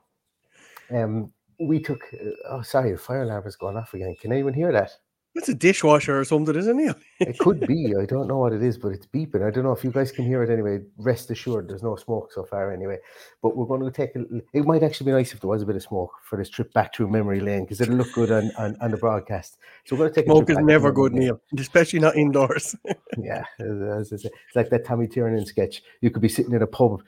Um, 0.91 1.32
we 1.60 1.79
took. 1.79 2.03
Uh, 2.13 2.29
oh, 2.50 2.62
sorry, 2.62 2.91
the 2.91 2.98
fire 2.98 3.24
alarm 3.24 3.43
has 3.43 3.55
gone 3.55 3.77
off 3.77 3.93
again. 3.93 4.15
Can 4.20 4.32
anyone 4.32 4.53
hear 4.53 4.72
that? 4.72 4.91
It's 5.35 5.49
a 5.49 5.55
dishwasher 5.55 6.19
or 6.19 6.25
something, 6.25 6.55
isn't 6.55 6.79
it? 6.79 6.95
it 7.19 7.39
could 7.39 7.65
be. 7.65 7.95
I 7.99 8.05
don't 8.05 8.27
know 8.27 8.37
what 8.37 8.53
it 8.53 8.61
is, 8.61 8.77
but 8.77 8.89
it's 8.89 9.07
beeping. 9.07 9.45
I 9.45 9.49
don't 9.49 9.63
know 9.63 9.71
if 9.71 9.83
you 9.83 9.91
guys 9.91 10.11
can 10.11 10.25
hear 10.25 10.43
it 10.43 10.51
anyway. 10.51 10.81
Rest 10.97 11.31
assured, 11.31 11.69
there's 11.69 11.81
no 11.81 11.95
smoke 11.95 12.31
so 12.31 12.43
far 12.43 12.71
anyway. 12.71 12.99
But 13.41 13.55
we're 13.55 13.65
going 13.65 13.83
to 13.83 13.91
take 13.91 14.15
a, 14.15 14.23
it. 14.53 14.65
Might 14.65 14.83
actually 14.83 15.05
be 15.05 15.11
nice 15.11 15.33
if 15.33 15.39
there 15.39 15.49
was 15.49 15.63
a 15.63 15.65
bit 15.65 15.75
of 15.75 15.81
smoke 15.81 16.11
for 16.23 16.37
this 16.37 16.49
trip 16.49 16.71
back 16.73 16.95
through 16.95 17.09
memory 17.09 17.39
lane 17.39 17.63
because 17.63 17.81
it'll 17.81 17.95
look 17.95 18.11
good 18.13 18.31
on, 18.31 18.51
on, 18.59 18.77
on, 18.79 18.91
the 18.91 18.97
broadcast. 18.97 19.57
So 19.85 19.95
we're 19.95 20.03
going 20.03 20.13
to 20.13 20.21
take 20.21 20.25
smoke 20.25 20.49
is 20.51 20.57
never 20.59 20.91
good, 20.91 21.13
Neil, 21.13 21.41
especially 21.57 21.99
not 21.99 22.15
indoors. 22.15 22.75
yeah, 23.17 23.43
as, 23.59 24.11
as 24.11 24.25
it's 24.25 24.55
like 24.55 24.69
that 24.69 24.85
Tommy 24.85 25.07
Tiernan 25.07 25.45
sketch. 25.47 25.81
You 26.01 26.11
could 26.11 26.21
be 26.21 26.29
sitting 26.29 26.53
in 26.53 26.61
a 26.61 26.67
pub 26.67 27.01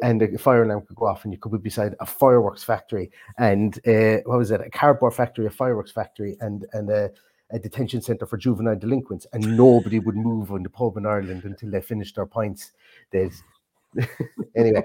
and 0.00 0.22
a 0.22 0.38
fire 0.38 0.62
alarm 0.62 0.86
could 0.86 0.96
go 0.96 1.06
off, 1.06 1.24
and 1.24 1.32
you 1.32 1.40
could 1.40 1.50
be 1.50 1.58
beside 1.58 1.96
a 1.98 2.06
fireworks 2.06 2.62
factory 2.62 3.10
and 3.38 3.78
uh, 3.86 4.18
what 4.24 4.38
was 4.38 4.50
it? 4.50 4.60
A 4.60 4.70
cardboard 4.70 5.14
factory, 5.14 5.46
a 5.46 5.50
fireworks 5.50 5.90
factory, 5.90 6.36
and 6.40 6.66
and 6.72 6.88
a 6.90 7.10
a 7.50 7.58
detention 7.58 8.00
centre 8.02 8.26
for 8.26 8.36
juvenile 8.36 8.78
delinquents, 8.78 9.26
and 9.32 9.56
nobody 9.56 9.98
would 9.98 10.16
move 10.16 10.52
on 10.52 10.62
the 10.62 10.70
pub 10.70 10.96
in 10.96 11.06
Ireland 11.06 11.44
until 11.44 11.70
they 11.70 11.80
finished 11.80 12.16
their 12.16 12.26
pints. 12.26 12.72
There's 13.10 13.42
anyway, 14.56 14.84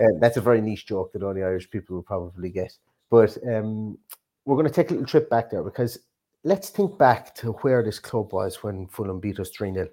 uh, 0.00 0.04
that's 0.20 0.36
a 0.36 0.40
very 0.40 0.60
niche 0.60 0.86
joke 0.86 1.12
that 1.12 1.22
only 1.22 1.42
Irish 1.42 1.68
people 1.70 1.96
will 1.96 2.02
probably 2.02 2.50
get. 2.50 2.72
But 3.10 3.36
um, 3.46 3.98
we're 4.44 4.56
going 4.56 4.68
to 4.68 4.72
take 4.72 4.90
a 4.90 4.92
little 4.92 5.06
trip 5.06 5.28
back 5.30 5.50
there 5.50 5.62
because 5.62 5.98
let's 6.44 6.70
think 6.70 6.98
back 6.98 7.34
to 7.36 7.52
where 7.52 7.82
this 7.82 7.98
club 7.98 8.32
was 8.32 8.62
when 8.62 8.86
Fulham 8.88 9.20
beat 9.20 9.40
us 9.40 9.50
3 9.50 9.72
0. 9.72 9.88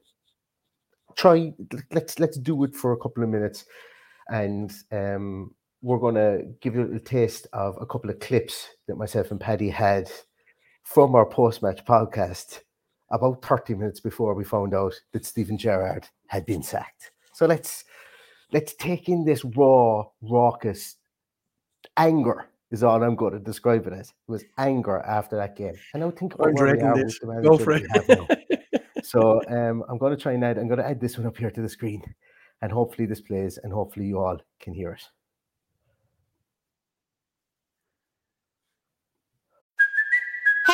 Try, 1.16 1.54
let's 1.92 2.20
let's 2.20 2.38
do 2.38 2.64
it 2.64 2.76
for 2.76 2.94
a 2.94 2.98
couple 2.98 3.24
of 3.24 3.30
minutes, 3.30 3.66
and 4.30 4.72
um, 4.92 5.54
we're 5.82 6.00
going 6.00 6.16
to 6.16 6.44
give 6.62 6.76
you 6.76 6.82
a 6.82 6.86
little 6.86 7.00
taste 7.00 7.48
of 7.54 7.78
a 7.82 7.86
couple 7.86 8.10
of 8.10 8.20
clips 8.20 8.70
that 8.88 8.98
myself 8.98 9.32
and 9.32 9.40
Paddy 9.40 9.70
had 9.70 10.10
from 10.84 11.16
our 11.16 11.26
post 11.26 11.62
match 11.62 11.84
podcast 11.86 12.62
about 13.12 13.44
30 13.44 13.76
minutes 13.76 14.00
before 14.00 14.34
we 14.34 14.44
found 14.44 14.74
out 14.74 14.94
that 15.12 15.26
Steven 15.26 15.58
Gerrard 15.58 16.08
had 16.28 16.46
been 16.46 16.64
sacked. 16.64 17.12
So 17.34 17.46
let's 17.46 17.84
let's 18.52 18.74
take 18.76 19.10
in 19.10 19.26
this 19.26 19.44
raw, 19.44 20.04
raucous 20.22 20.98
anger 21.98 22.48
is 22.72 22.84
all 22.84 23.04
I'm 23.04 23.16
going 23.16 23.34
to 23.34 23.40
describe 23.40 23.86
it 23.88 23.94
as. 23.94 24.10
It 24.10 24.32
was 24.32 24.46
anger 24.58 25.00
after 25.00 25.36
that 25.36 25.56
game. 25.56 25.76
And 25.94 26.04
I 26.04 26.10
think 26.12 26.36
about 26.36 26.54
where 26.54 26.76
we 26.76 26.82
are 26.82 26.96
with 26.96 27.20
the 27.20 27.42
Go 27.44 27.58
for 27.58 27.74
it. 27.74 28.84
so 29.04 29.42
um, 29.48 29.84
I'm 29.90 29.98
going 29.98 30.16
to 30.16 30.22
try 30.22 30.34
and 30.34 30.44
add, 30.44 30.58
I'm 30.58 30.68
going 30.68 30.80
to 30.80 30.88
add 30.88 31.02
this 31.02 31.18
one 31.18 31.28
up 31.28 31.38
here 31.38 31.52
to 31.52 31.62
the 31.62 31.70
screen 31.70 32.02
and 32.62 32.72
hopefully 32.72 33.06
this 33.06 33.22
plays 33.22 33.60
and 33.62 33.74
hopefully 33.74 34.06
you 34.06 34.20
all 34.20 34.38
can 34.60 34.74
hear 34.74 34.94
it. 34.94 35.04
Hey, 40.68 40.74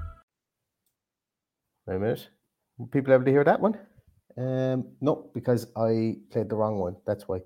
Wait 1.91 1.97
a 1.97 1.99
minute. 1.99 2.29
People 2.93 3.13
able 3.13 3.25
to 3.25 3.31
hear 3.31 3.43
that 3.43 3.59
one? 3.59 3.77
Um, 4.37 4.87
no, 5.01 5.29
because 5.33 5.67
I 5.75 6.15
played 6.31 6.47
the 6.47 6.55
wrong 6.55 6.79
one. 6.79 6.95
That's 7.05 7.27
why. 7.27 7.39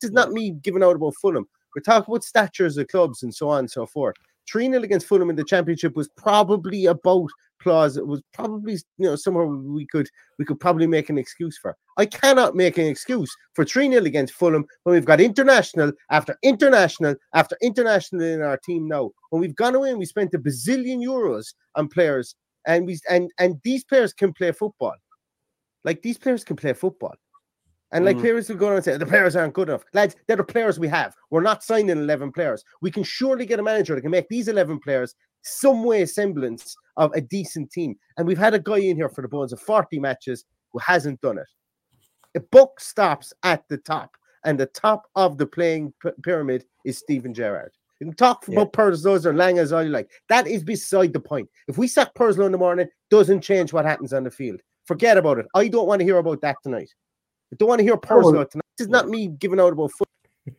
This 0.00 0.08
is 0.08 0.10
not 0.10 0.32
me 0.32 0.50
giving 0.50 0.82
out 0.82 0.96
about 0.96 1.14
Fulham. 1.20 1.46
We're 1.76 1.82
talking 1.82 2.12
about 2.12 2.24
statures 2.24 2.76
of 2.78 2.88
clubs 2.88 3.22
and 3.22 3.32
so 3.32 3.50
on 3.50 3.60
and 3.60 3.70
so 3.70 3.86
forth. 3.86 4.16
3 4.50 4.66
0 4.66 4.82
against 4.82 5.06
Fulham 5.06 5.30
in 5.30 5.36
the 5.36 5.44
championship 5.44 5.94
was 5.94 6.08
probably 6.16 6.86
about 6.86 7.30
clause. 7.60 7.96
It 7.96 8.04
was 8.04 8.20
probably 8.34 8.72
you 8.98 9.06
know 9.06 9.14
somewhere 9.14 9.46
we 9.46 9.86
could 9.86 10.08
we 10.40 10.44
could 10.44 10.58
probably 10.58 10.88
make 10.88 11.08
an 11.08 11.18
excuse 11.18 11.56
for. 11.58 11.76
I 11.98 12.06
cannot 12.06 12.56
make 12.56 12.78
an 12.78 12.86
excuse 12.86 13.32
for 13.54 13.64
3 13.64 13.90
0 13.90 14.04
against 14.04 14.34
Fulham 14.34 14.66
when 14.82 14.94
we've 14.94 15.04
got 15.04 15.20
international 15.20 15.92
after 16.10 16.36
international 16.42 17.14
after 17.32 17.56
international 17.62 18.22
in 18.22 18.42
our 18.42 18.56
team 18.56 18.88
now. 18.88 19.12
When 19.30 19.40
we've 19.40 19.54
gone 19.54 19.76
away 19.76 19.90
and 19.90 20.00
we 20.00 20.06
spent 20.06 20.34
a 20.34 20.38
bazillion 20.40 20.98
euros 20.98 21.54
on 21.76 21.86
players 21.86 22.34
and 22.66 22.86
we 22.86 22.98
and 23.08 23.30
and 23.38 23.60
these 23.64 23.84
players 23.84 24.12
can 24.12 24.32
play 24.32 24.52
football. 24.52 24.94
Like 25.84 26.02
these 26.02 26.18
players 26.18 26.44
can 26.44 26.56
play 26.56 26.72
football. 26.72 27.14
And 27.92 28.06
like 28.06 28.16
mm. 28.16 28.20
players 28.20 28.48
will 28.48 28.56
go 28.56 28.68
on 28.68 28.76
and 28.76 28.84
say 28.84 28.96
the 28.96 29.04
players 29.04 29.36
aren't 29.36 29.52
good 29.52 29.68
enough. 29.68 29.84
Lads, 29.92 30.16
they're 30.26 30.36
the 30.36 30.44
players 30.44 30.78
we 30.78 30.88
have. 30.88 31.14
We're 31.30 31.42
not 31.42 31.62
signing 31.62 31.90
11 31.90 32.32
players. 32.32 32.64
We 32.80 32.90
can 32.90 33.02
surely 33.02 33.44
get 33.44 33.60
a 33.60 33.62
manager 33.62 33.94
that 33.94 34.00
can 34.00 34.10
make 34.10 34.28
these 34.28 34.48
11 34.48 34.78
players 34.78 35.14
some 35.42 35.84
way 35.84 36.06
semblance 36.06 36.74
of 36.96 37.12
a 37.12 37.20
decent 37.20 37.70
team. 37.70 37.96
And 38.16 38.26
we've 38.26 38.38
had 38.38 38.54
a 38.54 38.58
guy 38.58 38.78
in 38.78 38.96
here 38.96 39.10
for 39.10 39.20
the 39.20 39.28
bones 39.28 39.52
of 39.52 39.60
40 39.60 39.98
matches 39.98 40.46
who 40.72 40.78
hasn't 40.78 41.20
done 41.20 41.36
it. 41.36 41.46
The 42.32 42.40
book 42.40 42.80
stops 42.80 43.34
at 43.42 43.62
the 43.68 43.76
top, 43.76 44.16
and 44.44 44.58
the 44.58 44.66
top 44.66 45.02
of 45.14 45.36
the 45.36 45.46
playing 45.46 45.92
p- 46.02 46.10
pyramid 46.22 46.64
is 46.86 46.96
Steven 46.96 47.34
Gerrard. 47.34 47.72
You 48.02 48.06
can 48.06 48.16
talk 48.16 48.46
yeah. 48.48 48.56
about 48.58 48.72
Purslow 48.72 49.24
or 49.24 49.32
Lang 49.32 49.60
as 49.60 49.72
all 49.72 49.84
you 49.84 49.90
like. 49.90 50.10
That 50.28 50.48
is 50.48 50.64
beside 50.64 51.12
the 51.12 51.20
point. 51.20 51.48
If 51.68 51.78
we 51.78 51.86
sack 51.86 52.12
Purslow 52.16 52.46
in 52.46 52.50
the 52.50 52.58
morning, 52.58 52.88
doesn't 53.10 53.42
change 53.42 53.72
what 53.72 53.84
happens 53.84 54.12
on 54.12 54.24
the 54.24 54.30
field. 54.30 54.60
Forget 54.86 55.18
about 55.18 55.38
it. 55.38 55.46
I 55.54 55.68
don't 55.68 55.86
want 55.86 56.00
to 56.00 56.04
hear 56.04 56.18
about 56.18 56.40
that 56.40 56.56
tonight. 56.64 56.92
I 57.52 57.56
don't 57.60 57.68
want 57.68 57.78
to 57.78 57.84
hear 57.84 57.96
Purslow 57.96 58.42
tonight. 58.42 58.64
This 58.76 58.86
is 58.86 58.88
not 58.88 59.08
me 59.08 59.28
giving 59.28 59.60
out 59.60 59.72
about 59.72 59.92
foot. 59.92 60.08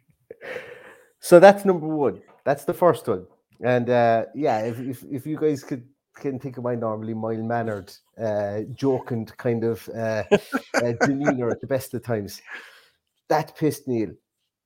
so 1.20 1.38
that's 1.42 1.66
number 1.66 1.86
one. 1.86 2.22
That's 2.46 2.64
the 2.64 2.74
first 2.74 3.06
one. 3.10 3.28
And 3.62 3.90
uh, 3.90 4.28
yeah, 4.34 4.60
if, 4.60 4.80
if, 4.80 5.04
if 5.12 5.28
you 5.28 5.38
guys 5.38 5.66
could 5.66 5.86
can 6.16 6.40
think 6.40 6.58
of 6.58 6.64
my 6.64 6.76
normally 6.76 7.14
mild 7.14 7.44
mannered, 7.44 7.92
uh, 8.18 8.64
jokant 8.72 9.36
kind 9.36 9.66
of 9.66 9.90
uh, 9.90 10.24
uh, 10.76 10.94
demeanor 11.02 11.50
at 11.50 11.60
the 11.60 11.68
best 11.68 11.94
of 11.94 12.06
times, 12.06 12.42
that 13.28 13.54
pissed 13.58 13.86
Neil 13.86 14.14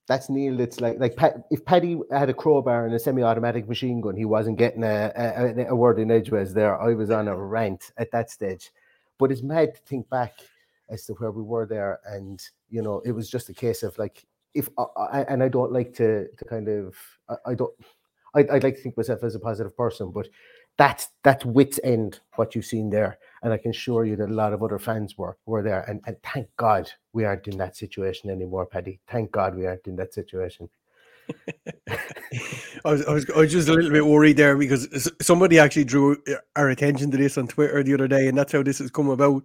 that's 0.08 0.30
Neil. 0.30 0.60
It's 0.60 0.80
like 0.80 1.00
like 1.00 1.18
if 1.52 1.64
Paddy 1.66 2.00
had 2.12 2.30
a 2.30 2.34
crowbar 2.34 2.86
and 2.86 2.96
a 2.96 3.00
semi-automatic 3.00 3.68
machine 3.68 4.00
gun, 4.00 4.16
he 4.16 4.26
wasn't 4.26 4.58
getting 4.58 4.84
a, 4.84 5.12
a, 5.16 5.68
a 5.68 5.76
word 5.76 6.00
in 6.00 6.10
edgeways 6.10 6.54
there. 6.54 6.80
I 6.82 6.94
was 6.94 7.12
on 7.12 7.28
a 7.28 7.36
rant 7.36 7.92
at 7.98 8.12
that 8.12 8.32
stage, 8.32 8.72
but 9.18 9.32
it's 9.32 9.44
mad 9.44 9.76
to 9.76 9.82
think 9.82 10.10
back 10.10 10.34
as 10.90 11.06
to 11.06 11.14
where 11.14 11.32
we 11.32 11.44
were 11.44 11.66
there, 11.66 12.00
and 12.06 12.42
you 12.70 12.82
know, 12.82 13.02
it 13.06 13.12
was 13.12 13.30
just 13.30 13.50
a 13.50 13.54
case 13.54 13.84
of 13.84 13.98
like 13.98 14.26
if 14.54 14.70
I, 14.78 15.26
and 15.28 15.44
I 15.44 15.50
don't 15.50 15.74
like 15.74 15.94
to 15.96 16.28
to 16.38 16.46
kind 16.46 16.70
of 16.70 16.96
I, 17.30 17.52
I 17.52 17.54
don't 17.54 17.74
I, 18.34 18.46
I'd 18.52 18.64
like 18.64 18.76
to 18.76 18.82
think 18.82 18.96
myself 18.96 19.24
as 19.24 19.36
a 19.36 19.40
positive 19.40 19.76
person, 19.76 20.12
but 20.12 20.30
that's 20.78 21.10
that's 21.24 21.44
wits 21.44 21.82
end 21.84 22.22
what 22.36 22.56
you've 22.56 22.66
seen 22.66 22.90
there 22.90 23.20
and 23.44 23.54
i 23.54 23.58
can 23.58 23.72
assure 23.72 24.06
you 24.06 24.16
that 24.16 24.30
a 24.30 24.34
lot 24.34 24.54
of 24.54 24.64
other 24.64 24.80
fans 24.80 25.18
were 25.18 25.38
were 25.46 25.64
there 25.64 25.82
and, 25.82 26.02
and 26.06 26.18
thank 26.24 26.48
god 26.58 26.90
we 27.14 27.26
aren't 27.26 27.48
in 27.48 27.58
that 27.58 27.76
situation 27.76 28.30
anymore 28.30 28.66
paddy 28.66 29.00
thank 29.08 29.32
god 29.32 29.56
we 29.56 29.66
aren't 29.66 29.88
in 29.88 29.96
that 29.96 30.14
situation 30.14 30.70
I, 32.86 32.92
was, 32.92 33.06
I 33.06 33.14
was 33.14 33.30
I 33.30 33.40
was 33.40 33.52
just 33.52 33.68
a 33.68 33.74
little 33.74 33.92
bit 33.92 34.06
worried 34.06 34.38
there 34.38 34.58
because 34.58 35.12
somebody 35.22 35.60
actually 35.60 35.84
drew 35.84 36.18
our 36.56 36.70
attention 36.70 37.12
to 37.12 37.18
this 37.18 37.38
on 37.38 37.48
Twitter 37.48 37.84
the 37.84 37.94
other 37.94 38.08
day, 38.08 38.28
and 38.28 38.38
that's 38.38 38.54
how 38.54 38.64
this 38.64 38.80
has 38.80 38.92
come 38.92 39.10
about. 39.10 39.44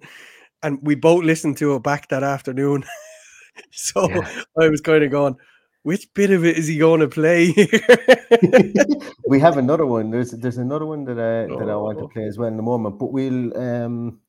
And 0.63 0.79
we 0.83 0.95
both 0.95 1.25
listened 1.25 1.57
to 1.59 1.75
it 1.75 1.83
back 1.83 2.09
that 2.09 2.23
afternoon. 2.23 2.85
so 3.71 4.09
yeah. 4.09 4.43
I 4.61 4.69
was 4.69 4.81
kind 4.81 5.03
of 5.03 5.11
going, 5.11 5.37
which 5.83 6.13
bit 6.15 6.31
of 6.31 6.45
it 6.45 6.57
is 6.57 6.69
he 6.69 6.79
going 6.79 7.01
to 7.01 7.09
play? 7.09 7.53
we 9.27 9.41
have 9.41 9.57
another 9.57 9.87
one. 9.87 10.11
There's 10.11 10.31
there's 10.31 10.59
another 10.59 10.87
one 10.87 11.05
that 11.05 11.19
I 11.19 11.55
that 11.59 11.69
I 11.69 11.77
want 11.77 11.99
to 11.99 12.05
oh. 12.05 12.09
play 12.09 12.25
as 12.25 12.39
well 12.39 12.49
in 12.49 12.57
the 12.57 12.63
moment. 12.63 12.99
But 12.99 13.13
we'll 13.13 13.57
um, 13.57 14.21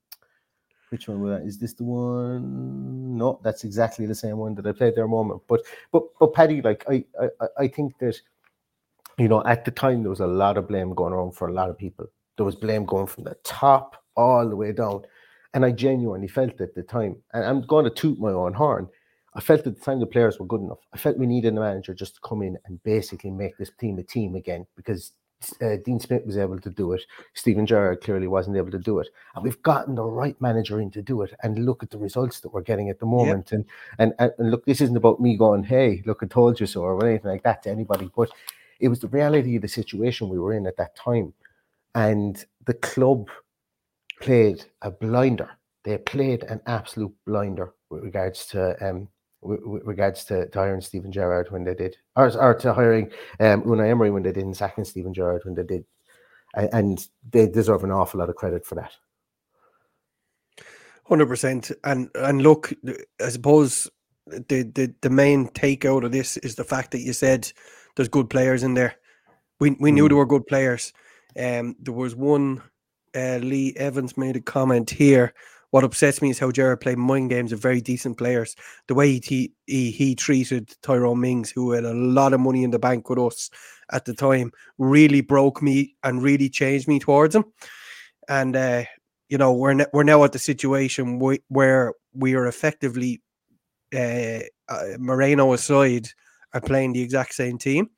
which 0.89 1.07
one 1.07 1.21
will 1.21 1.31
that? 1.31 1.45
Is 1.45 1.59
this 1.59 1.73
the 1.73 1.83
one? 1.83 3.17
No, 3.17 3.39
that's 3.43 3.63
exactly 3.63 4.05
the 4.05 4.15
same 4.15 4.37
one 4.37 4.55
that 4.55 4.65
I 4.65 4.71
played 4.71 4.95
there 4.95 5.05
a 5.05 5.07
moment. 5.07 5.41
But 5.47 5.61
but 5.91 6.03
but 6.19 6.33
Paddy, 6.33 6.61
like 6.61 6.83
I 6.89 7.05
I 7.21 7.47
I 7.59 7.67
think 7.67 7.97
that 7.99 8.19
you 9.19 9.27
know 9.27 9.43
at 9.45 9.65
the 9.65 9.71
time 9.71 10.01
there 10.01 10.09
was 10.09 10.21
a 10.21 10.27
lot 10.27 10.57
of 10.57 10.67
blame 10.67 10.93
going 10.95 11.13
around 11.13 11.33
for 11.33 11.47
a 11.47 11.53
lot 11.53 11.69
of 11.69 11.77
people. 11.77 12.07
There 12.37 12.45
was 12.45 12.55
blame 12.55 12.85
going 12.85 13.07
from 13.07 13.25
the 13.25 13.37
top 13.43 14.03
all 14.15 14.49
the 14.49 14.55
way 14.55 14.71
down, 14.71 15.03
and 15.53 15.63
I 15.63 15.71
genuinely 15.71 16.27
felt 16.27 16.59
at 16.61 16.73
the 16.73 16.81
time. 16.81 17.17
And 17.33 17.45
I'm 17.45 17.61
going 17.61 17.85
to 17.85 17.91
toot 17.91 18.19
my 18.19 18.31
own 18.31 18.53
horn 18.53 18.89
I 19.35 19.41
felt 19.41 19.65
at 19.65 19.75
the 19.77 19.83
time 19.83 19.99
the 19.99 20.05
players 20.05 20.39
were 20.39 20.45
good 20.45 20.61
enough. 20.61 20.79
I 20.93 20.97
felt 20.97 21.17
we 21.17 21.25
needed 21.25 21.57
a 21.57 21.59
manager 21.59 21.93
just 21.93 22.15
to 22.15 22.21
come 22.21 22.41
in 22.43 22.57
and 22.65 22.81
basically 22.83 23.31
make 23.31 23.57
this 23.57 23.71
team 23.79 23.97
a 23.97 24.03
team 24.03 24.35
again 24.35 24.67
because 24.75 25.13
uh, 25.61 25.77
Dean 25.83 25.99
Smith 25.99 26.25
was 26.25 26.37
able 26.37 26.59
to 26.59 26.69
do 26.69 26.93
it. 26.93 27.01
Steven 27.33 27.65
Gerrard 27.65 28.01
clearly 28.01 28.27
wasn't 28.27 28.57
able 28.57 28.71
to 28.71 28.79
do 28.79 28.99
it, 28.99 29.09
and 29.35 29.43
we've 29.43 29.61
gotten 29.63 29.95
the 29.95 30.03
right 30.03 30.39
manager 30.39 30.79
in 30.79 30.91
to 30.91 31.01
do 31.01 31.21
it. 31.21 31.33
And 31.43 31.65
look 31.65 31.83
at 31.83 31.89
the 31.89 31.97
results 31.97 32.39
that 32.41 32.53
we're 32.53 32.61
getting 32.61 32.89
at 32.89 32.99
the 32.99 33.05
moment. 33.05 33.51
Yep. 33.51 33.65
And, 33.99 34.13
and 34.19 34.31
and 34.37 34.51
look, 34.51 34.65
this 34.65 34.81
isn't 34.81 34.97
about 34.97 35.19
me 35.19 35.35
going, 35.37 35.63
"Hey, 35.63 36.03
look, 36.05 36.19
I 36.21 36.27
told 36.27 36.59
you 36.59 36.65
so," 36.65 36.81
or 36.81 37.05
anything 37.05 37.31
like 37.31 37.43
that 37.43 37.63
to 37.63 37.69
anybody. 37.69 38.09
But 38.15 38.29
it 38.79 38.87
was 38.87 38.99
the 38.99 39.07
reality 39.07 39.55
of 39.55 39.61
the 39.61 39.67
situation 39.67 40.29
we 40.29 40.39
were 40.39 40.53
in 40.53 40.67
at 40.67 40.77
that 40.77 40.95
time, 40.95 41.33
and 41.95 42.43
the 42.65 42.75
club 42.75 43.29
played 44.21 44.65
a 44.81 44.91
blinder. 44.91 45.49
They 45.83 45.97
played 45.97 46.43
an 46.43 46.61
absolute 46.65 47.13
blinder 47.25 47.73
with 47.89 48.03
regards 48.03 48.45
to 48.47 48.75
um, 48.87 49.09
with, 49.43 49.83
regards 49.83 50.25
to, 50.25 50.47
to, 50.49 50.59
hiring 50.59 50.81
Steven 50.81 51.11
Gerrard 51.11 51.51
when 51.51 51.63
they 51.63 51.73
did, 51.73 51.97
or, 52.15 52.35
or 52.37 52.53
to 52.55 52.73
hiring 52.73 53.11
um, 53.39 53.63
Unai 53.63 53.89
Emery 53.89 54.11
when 54.11 54.23
they 54.23 54.31
did, 54.31 54.43
and 54.43 54.55
sacking 54.55 54.85
Steven 54.85 55.13
Gerrard 55.13 55.43
when 55.45 55.55
they 55.55 55.63
did, 55.63 55.85
and 56.55 57.07
they 57.31 57.47
deserve 57.47 57.83
an 57.83 57.91
awful 57.91 58.19
lot 58.19 58.29
of 58.29 58.35
credit 58.35 58.65
for 58.65 58.75
that. 58.75 58.91
Hundred 61.05 61.27
percent, 61.27 61.71
and 61.83 62.09
and 62.15 62.41
look, 62.41 62.73
I 63.21 63.29
suppose 63.29 63.89
the, 64.27 64.63
the 64.63 64.93
the 65.01 65.09
main 65.09 65.49
take 65.49 65.85
out 65.85 66.03
of 66.03 66.11
this 66.11 66.37
is 66.37 66.55
the 66.55 66.63
fact 66.63 66.91
that 66.91 67.01
you 67.01 67.13
said 67.13 67.51
there's 67.95 68.07
good 68.07 68.29
players 68.29 68.63
in 68.63 68.73
there. 68.73 68.95
We 69.59 69.71
we 69.79 69.91
knew 69.91 70.07
there 70.07 70.15
mm. 70.15 70.19
were 70.19 70.25
good 70.25 70.47
players. 70.47 70.93
Um, 71.37 71.75
there 71.79 71.93
was 71.93 72.15
one. 72.15 72.61
Uh, 73.15 73.37
Lee 73.43 73.75
Evans 73.77 74.17
made 74.17 74.35
a 74.35 74.41
comment 74.41 74.89
here 74.89 75.35
what 75.73 75.83
upsets 75.83 76.21
me 76.21 76.29
is 76.29 76.37
how 76.37 76.51
Gerrard 76.51 76.81
played 76.81 76.99
mind 76.99 77.31
games 77.31 77.51
of 77.51 77.59
very 77.59 77.81
decent 77.81 78.15
players. 78.15 78.55
The 78.87 78.93
way 78.93 79.19
he, 79.19 79.53
he 79.65 79.89
he 79.89 80.13
treated 80.13 80.71
Tyrone 80.83 81.19
Mings, 81.19 81.49
who 81.49 81.71
had 81.71 81.83
a 81.83 81.95
lot 81.95 82.31
of 82.31 82.39
money 82.41 82.63
in 82.63 82.69
the 82.69 82.77
bank 82.77 83.09
with 83.09 83.17
us 83.17 83.49
at 83.91 84.05
the 84.05 84.13
time, 84.13 84.51
really 84.77 85.21
broke 85.21 85.63
me 85.63 85.95
and 86.03 86.21
really 86.21 86.47
changed 86.47 86.87
me 86.87 86.99
towards 86.99 87.35
him. 87.35 87.45
And 88.29 88.55
uh, 88.55 88.83
you 89.29 89.39
know, 89.39 89.51
we're 89.51 89.73
ne- 89.73 89.87
we're 89.93 90.03
now 90.03 90.23
at 90.23 90.31
the 90.31 90.37
situation 90.37 91.17
w- 91.17 91.39
where 91.47 91.93
we 92.13 92.35
are 92.35 92.45
effectively 92.45 93.23
uh, 93.95 94.41
uh, 94.69 94.97
Moreno 94.99 95.53
aside 95.53 96.07
are 96.53 96.61
playing 96.61 96.93
the 96.93 97.01
exact 97.01 97.33
same 97.33 97.57
team, 97.57 97.89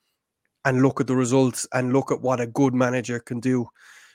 and 0.63 0.81
look 0.81 1.01
at 1.01 1.07
the 1.07 1.15
results 1.17 1.67
and 1.73 1.91
look 1.91 2.09
at 2.09 2.21
what 2.21 2.39
a 2.39 2.47
good 2.47 2.73
manager 2.73 3.19
can 3.19 3.41
do. 3.41 3.67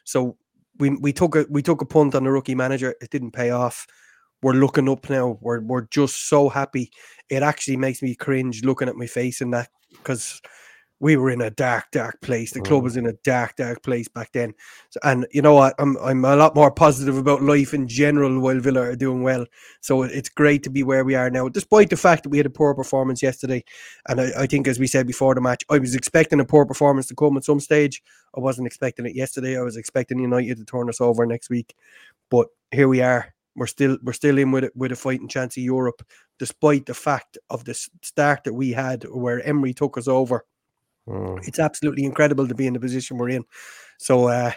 So 0.05 0.39
we 0.81 0.91
we 0.91 1.13
took 1.13 1.37
a 1.37 1.47
we 1.51 1.63
took 1.63 1.83
a 1.83 1.87
punt 1.87 2.15
on 2.15 2.25
the 2.25 2.31
rookie 2.33 2.55
manager. 2.55 2.95
It 3.01 3.11
didn't 3.11 3.33
pay 3.33 3.51
off. 3.51 3.87
We're 4.43 4.55
looking 4.55 4.89
up 4.89 5.09
now. 5.11 5.39
We're 5.41 5.61
we're 5.61 5.83
just 5.83 6.29
so 6.29 6.49
happy. 6.49 6.91
It 7.29 7.43
actually 7.43 7.77
makes 7.77 8.03
me 8.03 8.15
cringe 8.15 8.65
looking 8.65 8.89
at 8.89 8.97
my 8.97 9.07
face 9.07 9.41
in 9.41 9.51
that 9.51 9.69
because 9.91 10.41
we 11.01 11.17
were 11.17 11.31
in 11.31 11.41
a 11.41 11.51
dark, 11.51 11.91
dark 11.93 12.21
place. 12.21 12.53
The 12.53 12.61
club 12.61 12.85
was 12.85 12.95
mm. 12.95 12.99
in 12.99 13.07
a 13.07 13.15
dark, 13.25 13.57
dark 13.57 13.83
place 13.83 14.07
back 14.07 14.33
then. 14.33 14.53
So, 14.91 15.01
and 15.03 15.27
you 15.33 15.41
know 15.41 15.55
what? 15.55 15.75
I'm 15.79 15.97
I'm 15.97 16.25
a 16.27 16.37
lot 16.37 16.55
more 16.55 16.71
positive 16.71 17.17
about 17.17 17.43
life 17.43 17.73
in 17.73 17.89
general 17.89 18.39
while 18.39 18.61
Villa 18.61 18.83
are 18.83 18.97
doing 18.97 19.23
well. 19.23 19.47
So 19.81 20.03
it's 20.03 20.29
great 20.29 20.63
to 20.65 20.71
be 20.71 20.83
where 20.83 21.05
we 21.05 21.15
are 21.15 21.31
now, 21.31 21.49
despite 21.49 21.89
the 21.89 21.97
fact 21.97 22.25
that 22.25 22.29
we 22.29 22.37
had 22.37 22.47
a 22.47 22.51
poor 22.51 22.75
performance 22.75 23.23
yesterday. 23.23 23.65
And 24.09 24.21
I, 24.21 24.31
I 24.41 24.47
think, 24.47 24.69
as 24.69 24.79
we 24.79 24.87
said 24.87 25.07
before 25.07 25.35
the 25.35 25.41
match, 25.41 25.65
I 25.71 25.79
was 25.79 25.95
expecting 25.95 26.39
a 26.39 26.45
poor 26.45 26.67
performance 26.67 27.07
to 27.07 27.15
come 27.15 27.37
at 27.39 27.45
some 27.45 27.61
stage. 27.61 28.03
I 28.37 28.41
wasn't 28.41 28.67
expecting 28.67 29.07
it 29.07 29.17
yesterday. 29.17 29.59
I 29.59 29.63
was 29.63 29.79
expecting 29.79 30.19
United 30.19 30.59
to 30.59 30.65
turn 30.65 30.91
us 30.91 31.01
over 31.01 31.25
next 31.25 31.49
week, 31.49 31.75
but 32.31 32.49
here 32.71 32.89
we 32.89 33.01
are. 33.01 33.35
We're 33.57 33.67
still 33.67 33.97
we're 34.03 34.13
still 34.13 34.39
in 34.39 34.53
with 34.53 34.65
it 34.65 34.77
with 34.77 34.93
a 34.93 34.97
fighting 34.97 35.29
chance 35.29 35.57
of 35.57 35.63
Europe, 35.63 36.03
despite 36.39 36.87
the 36.87 36.95
fact 36.95 37.39
of 37.49 37.65
the 37.65 37.75
start 38.03 38.45
that 38.45 38.55
we 38.55 38.73
had, 38.73 39.05
where 39.05 39.43
Emery 39.43 39.73
took 39.73 39.97
us 39.97 40.07
over 40.07 40.45
Mm. 41.09 41.47
It's 41.47 41.59
absolutely 41.59 42.05
incredible 42.05 42.47
to 42.49 42.55
be 42.55 42.67
in 42.67 42.75
the 42.75 42.81
position 42.81 43.19
we're 43.19 43.31
in. 43.31 43.45
So 43.99 44.29
uh, 44.29 44.53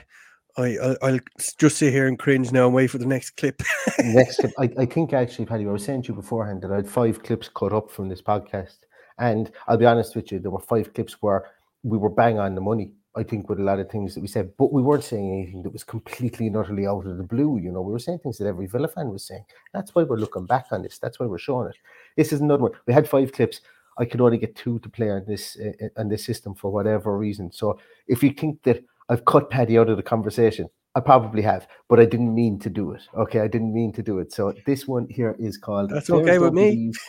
I, 0.58 0.78
I 1.02 1.12
will 1.12 1.20
just 1.58 1.78
sit 1.78 1.92
here 1.92 2.08
and 2.08 2.20
cringe 2.20 2.52
now 2.52 2.66
and 2.66 2.76
wait 2.76 2.88
for 2.88 3.00
the 3.00 3.06
next 3.06 3.32
clip. 3.32 3.62
next 4.00 4.38
clip, 4.38 4.52
I, 4.60 4.70
I 4.78 4.86
think 4.86 5.14
actually, 5.14 5.46
Paddy, 5.46 5.66
I 5.68 5.72
was 5.72 5.84
saying 5.84 6.04
to 6.04 6.08
you 6.10 6.16
beforehand 6.16 6.62
that 6.62 6.72
I 6.72 6.76
had 6.76 6.88
five 6.88 7.24
clips 7.24 7.50
cut 7.50 7.74
up 7.74 7.90
from 7.90 8.10
this 8.10 8.22
podcast, 8.22 8.78
and 9.18 9.52
I'll 9.68 9.78
be 9.78 9.86
honest 9.86 10.16
with 10.16 10.32
you, 10.32 10.40
there 10.40 10.52
were 10.52 10.60
five 10.60 10.94
clips 10.94 11.22
where 11.22 11.50
we 11.84 11.98
were 11.98 12.10
bang 12.10 12.40
on 12.40 12.56
the 12.56 12.62
money. 12.62 12.92
I 13.16 13.24
think 13.24 13.48
with 13.48 13.60
a 13.60 13.64
lot 13.64 13.80
of 13.80 13.90
things 13.92 14.16
that 14.16 14.22
we 14.22 14.28
said, 14.28 14.54
but 14.58 14.74
we 14.74 14.82
weren't 14.82 15.04
saying 15.04 15.32
anything 15.32 15.62
that 15.64 15.74
was 15.74 15.84
completely 15.84 16.48
and 16.48 16.58
utterly 16.58 16.88
out 16.88 17.06
of 17.06 17.18
the 17.18 17.24
blue. 17.24 17.60
You 17.60 17.72
know, 17.72 17.82
we 17.82 17.92
were 17.92 18.00
saying 18.00 18.20
things 18.20 18.40
that 18.40 18.48
every 18.48 18.66
Villa 18.66 18.88
fan 18.88 19.10
was 19.10 19.26
saying. 19.28 19.46
That's 19.72 19.94
why 19.94 20.04
we're 20.04 20.18
looking 20.18 20.48
back 20.48 20.68
on 20.72 20.82
this. 20.82 20.98
That's 20.98 21.20
why 21.20 21.28
we're 21.28 21.38
showing 21.38 21.70
it. 21.70 21.78
This 22.18 22.34
is 22.34 22.42
another 22.42 22.64
one. 22.64 22.72
We 22.88 22.94
had 22.94 23.08
five 23.08 23.32
clips. 23.32 23.62
I 23.98 24.06
could 24.06 24.22
only 24.22 24.38
get 24.38 24.56
two 24.56 24.80
to 24.80 24.90
play 24.90 25.10
on 25.10 25.26
this 25.28 25.58
uh, 25.58 25.88
on 25.98 26.10
this 26.10 26.26
system 26.26 26.56
for 26.56 26.72
whatever 26.72 27.18
reason. 27.18 27.52
So 27.52 27.80
if 28.08 28.24
you 28.24 28.32
think 28.32 28.64
that 28.64 28.84
I've 29.10 29.26
cut 29.26 29.50
Paddy 29.50 29.78
out 29.78 29.90
of 29.90 29.98
the 29.98 30.04
conversation, 30.04 30.68
I 30.96 31.00
probably 31.00 31.42
have, 31.42 31.68
but 31.90 32.00
I 32.00 32.06
didn't 32.06 32.34
mean 32.34 32.60
to 32.60 32.70
do 32.70 32.92
it. 32.92 33.02
Okay, 33.16 33.40
I 33.40 33.48
didn't 33.48 33.74
mean 33.74 33.92
to 33.94 34.04
do 34.04 34.20
it. 34.20 34.32
So 34.32 34.54
this 34.66 34.88
one 34.88 35.08
here 35.10 35.36
is 35.40 35.58
called. 35.58 35.90
That's 35.90 36.10
okay 36.10 36.40
with 36.40 36.54
me. 36.54 36.70
Believe, 36.72 37.00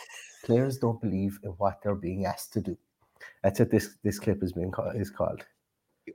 players 0.43 0.77
don't 0.77 1.01
believe 1.01 1.39
in 1.43 1.51
what 1.51 1.79
they're 1.81 1.95
being 1.95 2.25
asked 2.25 2.53
to 2.53 2.61
do. 2.61 2.77
That's 3.43 3.59
what 3.59 3.71
this 3.71 3.97
this 4.03 4.19
clip 4.19 4.43
is 4.43 4.53
being 4.53 4.71
called, 4.71 4.95
is 4.95 5.09
called. 5.09 5.45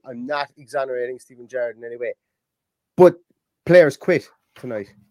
I'm 0.04 0.24
not 0.24 0.50
exonerating 0.56 1.18
Steven 1.18 1.48
Gerrard 1.48 1.76
in 1.76 1.84
any 1.84 1.96
way, 1.96 2.14
but 2.96 3.16
players 3.66 3.96
quit 3.96 4.28
tonight 4.54 4.88
pl- 4.88 5.09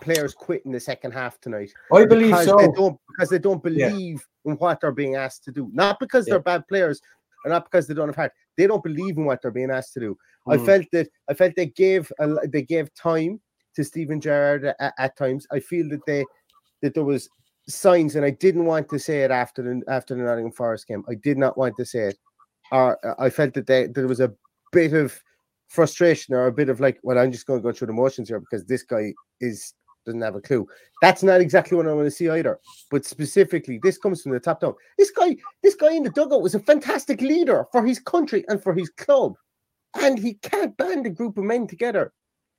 players 0.00 0.34
quit 0.34 0.64
in 0.64 0.72
the 0.72 0.80
second 0.80 1.12
half 1.12 1.40
tonight. 1.40 1.72
I 1.92 2.04
believe 2.04 2.36
so. 2.38 2.56
They 2.56 2.68
don't, 2.74 2.98
because 3.08 3.28
they 3.28 3.38
don't 3.38 3.62
believe 3.62 4.24
yeah. 4.44 4.52
in 4.52 4.58
what 4.58 4.80
they're 4.80 4.92
being 4.92 5.16
asked 5.16 5.44
to 5.44 5.52
do. 5.52 5.70
Not 5.72 5.98
because 6.00 6.26
they're 6.26 6.38
bad 6.38 6.66
players, 6.68 7.00
and 7.44 7.52
not 7.52 7.64
because 7.64 7.86
they 7.86 7.94
don't 7.94 8.08
have 8.08 8.16
heart. 8.16 8.32
They 8.56 8.66
don't 8.66 8.82
believe 8.82 9.16
in 9.16 9.24
what 9.24 9.42
they're 9.42 9.50
being 9.50 9.70
asked 9.70 9.94
to 9.94 10.00
do. 10.00 10.18
Mm. 10.46 10.54
I 10.54 10.64
felt 10.64 10.86
that 10.92 11.08
I 11.28 11.34
felt 11.34 11.54
they 11.56 11.66
gave 11.66 12.10
a, 12.18 12.46
they 12.46 12.62
gave 12.62 12.94
time 12.94 13.40
to 13.76 13.84
Steven 13.84 14.20
Gerrard 14.20 14.64
at, 14.64 14.94
at, 14.98 15.16
times. 15.16 15.46
I 15.50 15.60
feel 15.60 15.88
that 15.90 16.06
they 16.06 16.24
that 16.82 16.94
there 16.94 17.04
was 17.04 17.28
signs, 17.68 18.16
and 18.16 18.24
I 18.24 18.30
didn't 18.30 18.66
want 18.66 18.88
to 18.90 18.98
say 18.98 19.22
it 19.22 19.30
after 19.30 19.62
the 19.62 19.82
after 19.88 20.14
the 20.14 20.22
Nottingham 20.22 20.52
Forest 20.52 20.86
game. 20.86 21.04
I 21.08 21.14
did 21.14 21.38
not 21.38 21.58
want 21.58 21.76
to 21.76 21.84
say 21.84 22.08
it. 22.08 22.18
Or 22.72 22.98
I 23.20 23.28
felt 23.28 23.54
that 23.54 23.66
they, 23.66 23.86
there 23.88 24.08
was 24.08 24.20
a 24.20 24.32
bit 24.72 24.94
of 24.94 25.22
frustration 25.68 26.34
or 26.34 26.46
a 26.46 26.52
bit 26.52 26.68
of 26.68 26.80
like, 26.80 26.98
well, 27.02 27.18
I'm 27.18 27.32
just 27.32 27.46
going 27.46 27.60
to 27.60 27.62
go 27.62 27.72
through 27.72 27.88
the 27.88 27.92
motions 27.92 28.28
here 28.28 28.40
because 28.40 28.64
this 28.64 28.82
guy 28.82 29.12
is 29.40 29.74
doesn't 30.04 30.20
have 30.20 30.34
a 30.34 30.40
clue. 30.40 30.66
That's 31.00 31.22
not 31.22 31.40
exactly 31.40 31.76
what 31.76 31.88
I 31.88 31.92
want 31.92 32.06
to 32.06 32.10
see 32.10 32.28
either. 32.28 32.60
But 32.90 33.04
specifically, 33.04 33.80
this 33.82 33.98
comes 33.98 34.22
from 34.22 34.32
the 34.32 34.40
top 34.40 34.60
down. 34.60 34.74
This 34.98 35.10
guy, 35.10 35.36
this 35.62 35.74
guy 35.74 35.92
in 35.92 36.02
the 36.02 36.10
dugout 36.10 36.42
was 36.42 36.54
a 36.54 36.60
fantastic 36.60 37.20
leader 37.20 37.66
for 37.72 37.84
his 37.84 37.98
country 37.98 38.44
and 38.48 38.62
for 38.62 38.74
his 38.74 38.90
club, 38.90 39.34
and 40.00 40.18
he 40.18 40.34
can't 40.34 40.76
band 40.76 41.06
a 41.06 41.10
group 41.10 41.38
of 41.38 41.44
men 41.44 41.66
together 41.66 42.12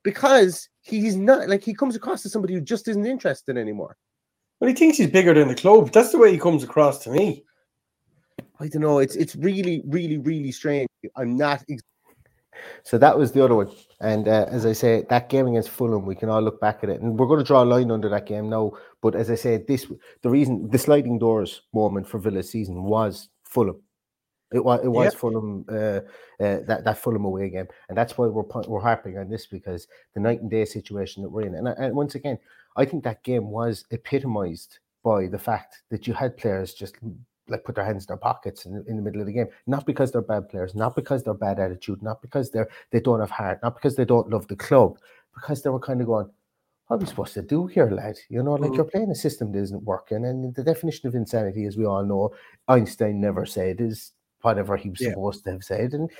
because 0.03 0.69
he's 0.81 1.15
not 1.15 1.47
like 1.49 1.63
he 1.63 1.73
comes 1.73 1.95
across 1.95 2.25
as 2.25 2.31
somebody 2.31 2.53
who 2.53 2.61
just 2.61 2.87
isn't 2.87 3.05
interested 3.05 3.57
anymore. 3.57 3.97
Well, 4.59 4.69
he 4.69 4.75
thinks 4.75 4.97
he's 4.97 5.09
bigger 5.09 5.33
than 5.33 5.47
the 5.47 5.55
club. 5.55 5.91
That's 5.91 6.11
the 6.11 6.17
way 6.17 6.31
he 6.31 6.39
comes 6.39 6.63
across 6.63 7.03
to 7.03 7.11
me. 7.11 7.43
I 8.59 8.67
don't 8.67 8.81
know. 8.81 8.99
It's 8.99 9.15
it's 9.15 9.35
really, 9.35 9.81
really, 9.85 10.17
really 10.17 10.51
strange. 10.51 10.87
I'm 11.15 11.35
not. 11.35 11.63
Ex- 11.69 11.83
so 12.83 12.97
that 12.97 13.17
was 13.17 13.31
the 13.31 13.43
other 13.43 13.55
one. 13.55 13.71
And 14.01 14.27
uh, 14.27 14.45
as 14.49 14.65
I 14.65 14.73
say, 14.73 15.05
that 15.09 15.29
game 15.29 15.47
against 15.47 15.69
Fulham, 15.69 16.05
we 16.05 16.15
can 16.15 16.29
all 16.29 16.41
look 16.41 16.59
back 16.59 16.79
at 16.83 16.89
it, 16.89 17.01
and 17.01 17.17
we're 17.17 17.27
going 17.27 17.39
to 17.39 17.45
draw 17.45 17.63
a 17.63 17.65
line 17.65 17.91
under 17.91 18.09
that 18.09 18.25
game 18.25 18.49
now. 18.49 18.73
But 19.01 19.15
as 19.15 19.31
I 19.31 19.35
said, 19.35 19.67
this 19.67 19.87
the 20.21 20.29
reason 20.29 20.69
the 20.69 20.77
sliding 20.77 21.19
doors 21.19 21.61
moment 21.73 22.07
for 22.07 22.19
Villa 22.19 22.43
season 22.43 22.83
was 22.83 23.29
Fulham. 23.43 23.81
It 24.53 24.63
was 24.63 24.81
it 24.83 24.89
was 24.89 25.05
yep. 25.05 25.13
Fulham 25.13 25.65
uh, 25.69 26.01
uh, 26.39 26.59
that 26.67 26.83
that 26.83 26.97
Fulham 26.97 27.25
away 27.25 27.49
game, 27.49 27.67
and 27.89 27.97
that's 27.97 28.17
why 28.17 28.27
we're 28.27 28.43
we're 28.67 28.79
harping 28.79 29.17
on 29.17 29.29
this 29.29 29.47
because 29.47 29.87
the 30.13 30.19
night 30.19 30.41
and 30.41 30.51
day 30.51 30.65
situation 30.65 31.23
that 31.23 31.29
we're 31.29 31.47
in, 31.47 31.55
and, 31.55 31.67
and 31.67 31.95
once 31.95 32.15
again, 32.15 32.37
I 32.75 32.85
think 32.85 33.03
that 33.03 33.23
game 33.23 33.49
was 33.49 33.85
epitomised 33.91 34.79
by 35.03 35.27
the 35.27 35.39
fact 35.39 35.83
that 35.89 36.07
you 36.07 36.13
had 36.13 36.35
players 36.35 36.73
just 36.73 36.95
like 37.47 37.63
put 37.63 37.75
their 37.75 37.85
hands 37.85 38.03
in 38.03 38.07
their 38.07 38.17
pockets 38.17 38.65
in, 38.65 38.83
in 38.87 38.95
the 38.95 39.01
middle 39.01 39.21
of 39.21 39.27
the 39.27 39.33
game. 39.33 39.47
Not 39.67 39.85
because 39.85 40.11
they're 40.11 40.21
bad 40.21 40.49
players, 40.49 40.75
not 40.75 40.95
because 40.95 41.23
they're 41.23 41.33
bad 41.33 41.59
attitude, 41.59 42.01
not 42.01 42.21
because 42.21 42.51
they're 42.51 42.69
they 42.91 42.99
don't 42.99 43.19
have 43.19 43.31
heart, 43.31 43.59
not 43.63 43.75
because 43.75 43.95
they 43.95 44.05
don't 44.05 44.29
love 44.29 44.47
the 44.47 44.55
club, 44.55 44.97
because 45.33 45.61
they 45.61 45.69
were 45.69 45.79
kind 45.79 46.01
of 46.01 46.07
going, 46.07 46.29
what 46.87 46.97
are 46.97 46.99
we 46.99 47.05
supposed 47.05 47.33
to 47.33 47.41
do 47.41 47.65
here, 47.67 47.89
lad? 47.89 48.17
You 48.29 48.43
know, 48.43 48.53
like 48.53 48.71
mm. 48.71 48.75
you're 48.75 48.85
playing 48.85 49.09
a 49.09 49.15
system 49.15 49.51
that 49.51 49.59
isn't 49.59 49.83
working. 49.83 50.25
And 50.25 50.53
the 50.53 50.63
definition 50.63 51.07
of 51.07 51.15
insanity, 51.15 51.65
as 51.65 51.77
we 51.77 51.85
all 51.85 52.05
know, 52.05 52.33
Einstein 52.67 53.19
never 53.19 53.45
said, 53.45 53.81
is 53.81 54.11
whatever 54.41 54.77
he 54.77 54.89
was 54.89 55.01
yeah. 55.01 55.09
supposed 55.09 55.43
to 55.45 55.51
have 55.51 55.63
said. 55.63 55.93
And 55.93 56.11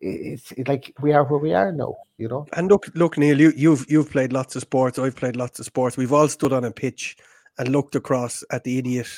it's 0.00 0.52
it, 0.52 0.68
like 0.68 0.92
we 1.00 1.12
are 1.12 1.24
where 1.24 1.38
we 1.38 1.54
are 1.54 1.72
now, 1.72 1.96
you 2.18 2.28
know. 2.28 2.46
And 2.54 2.68
look, 2.68 2.88
look, 2.94 3.16
Neil, 3.16 3.40
you, 3.40 3.52
you've 3.56 3.86
you've 3.88 4.10
played 4.10 4.32
lots 4.32 4.56
of 4.56 4.62
sports. 4.62 4.98
I've 4.98 5.16
played 5.16 5.36
lots 5.36 5.58
of 5.60 5.66
sports. 5.66 5.96
We've 5.96 6.12
all 6.12 6.28
stood 6.28 6.52
on 6.52 6.64
a 6.64 6.70
pitch 6.70 7.16
and 7.58 7.68
looked 7.68 7.94
across 7.94 8.44
at 8.50 8.64
the 8.64 8.78
idiot 8.78 9.08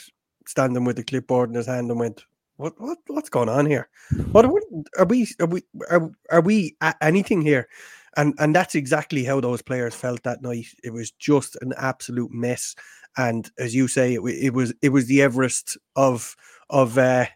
standing 0.47 0.85
with 0.85 0.97
the 0.97 1.05
clipboard 1.05 1.51
in 1.51 1.57
his 1.57 1.67
hand 1.67 1.91
and 1.91 2.01
went, 2.01 2.25
"What? 2.57 2.81
What? 2.81 2.99
What's 3.07 3.29
going 3.29 3.49
on 3.49 3.67
here? 3.67 3.89
What 4.33 4.45
are 4.45 4.53
we? 4.53 4.61
Are 4.99 5.05
we? 5.05 5.29
Are 5.41 5.47
we? 5.47 5.63
Are, 5.91 6.11
are 6.31 6.41
we 6.41 6.77
anything 7.01 7.43
here?" 7.43 7.69
And 8.17 8.35
and 8.39 8.55
that's 8.55 8.75
exactly 8.75 9.25
how 9.25 9.41
those 9.41 9.63
players 9.63 9.95
felt 9.95 10.23
that 10.25 10.43
night. 10.43 10.67
It 10.83 10.93
was 10.93 11.11
just 11.13 11.57
an 11.61 11.73
absolute 11.77 12.33
mess. 12.33 12.75
And 13.17 13.51
as 13.59 13.75
you 13.75 13.89
say, 13.89 14.15
it, 14.15 14.21
it 14.21 14.55
was 14.55 14.73
it 14.83 14.91
was 14.91 15.07
the 15.07 15.23
Everest 15.23 15.77
of 15.97 16.37
of. 16.69 16.99
uh 16.99 17.27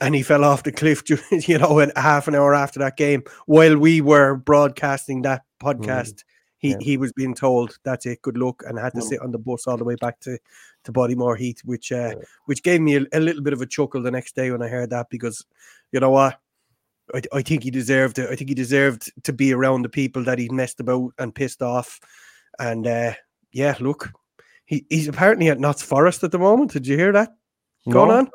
and 0.00 0.14
he 0.14 0.22
fell 0.22 0.42
off 0.42 0.62
the 0.62 0.72
cliff, 0.72 1.02
you 1.46 1.58
know, 1.58 1.80
in 1.80 1.92
half 1.96 2.28
an 2.28 2.34
hour 2.34 2.54
after 2.54 2.78
that 2.78 2.96
game, 2.96 3.22
while 3.44 3.76
we 3.76 4.00
were 4.00 4.34
broadcasting 4.34 5.20
that 5.20 5.42
mm. 5.60 5.68
podcast. 5.68 6.14
Mm 6.14 6.22
he 6.58 6.70
yeah. 6.70 6.76
he 6.80 6.96
was 6.96 7.12
being 7.12 7.34
told 7.34 7.76
that's 7.84 8.06
it, 8.06 8.22
good 8.22 8.38
luck, 8.38 8.62
and 8.66 8.78
had 8.78 8.94
to 8.94 9.02
sit 9.02 9.20
on 9.20 9.30
the 9.30 9.38
bus 9.38 9.66
all 9.66 9.76
the 9.76 9.84
way 9.84 9.96
back 9.96 10.20
to 10.20 10.38
to 10.84 10.92
Bodymoor 10.92 11.36
Heath, 11.38 11.60
which 11.64 11.92
uh, 11.92 12.14
yeah. 12.16 12.24
which 12.46 12.62
gave 12.62 12.80
me 12.80 12.96
a, 12.96 13.04
a, 13.12 13.20
little 13.20 13.42
bit 13.42 13.52
of 13.52 13.60
a 13.60 13.66
chuckle 13.66 14.02
the 14.02 14.10
next 14.10 14.34
day 14.34 14.50
when 14.50 14.62
I 14.62 14.68
heard 14.68 14.90
that 14.90 15.08
because 15.10 15.44
you 15.92 16.00
know 16.00 16.10
what, 16.10 16.38
I, 17.14 17.22
I 17.32 17.42
think 17.42 17.62
he 17.62 17.70
deserved 17.70 18.18
it. 18.18 18.30
I 18.30 18.36
think 18.36 18.48
he 18.48 18.54
deserved 18.54 19.12
to 19.24 19.32
be 19.32 19.52
around 19.52 19.82
the 19.82 19.88
people 19.88 20.24
that 20.24 20.38
he 20.38 20.48
messed 20.48 20.80
about 20.80 21.12
and 21.18 21.34
pissed 21.34 21.62
off. 21.62 22.00
And 22.58 22.86
uh, 22.86 23.14
yeah, 23.52 23.76
look, 23.80 24.12
he, 24.64 24.86
he's 24.88 25.08
apparently 25.08 25.48
at 25.48 25.60
Notts 25.60 25.82
Forest 25.82 26.24
at 26.24 26.32
the 26.32 26.38
moment. 26.38 26.72
Did 26.72 26.86
you 26.86 26.96
hear 26.96 27.12
that 27.12 27.34
going 27.88 28.10
on? 28.10 28.30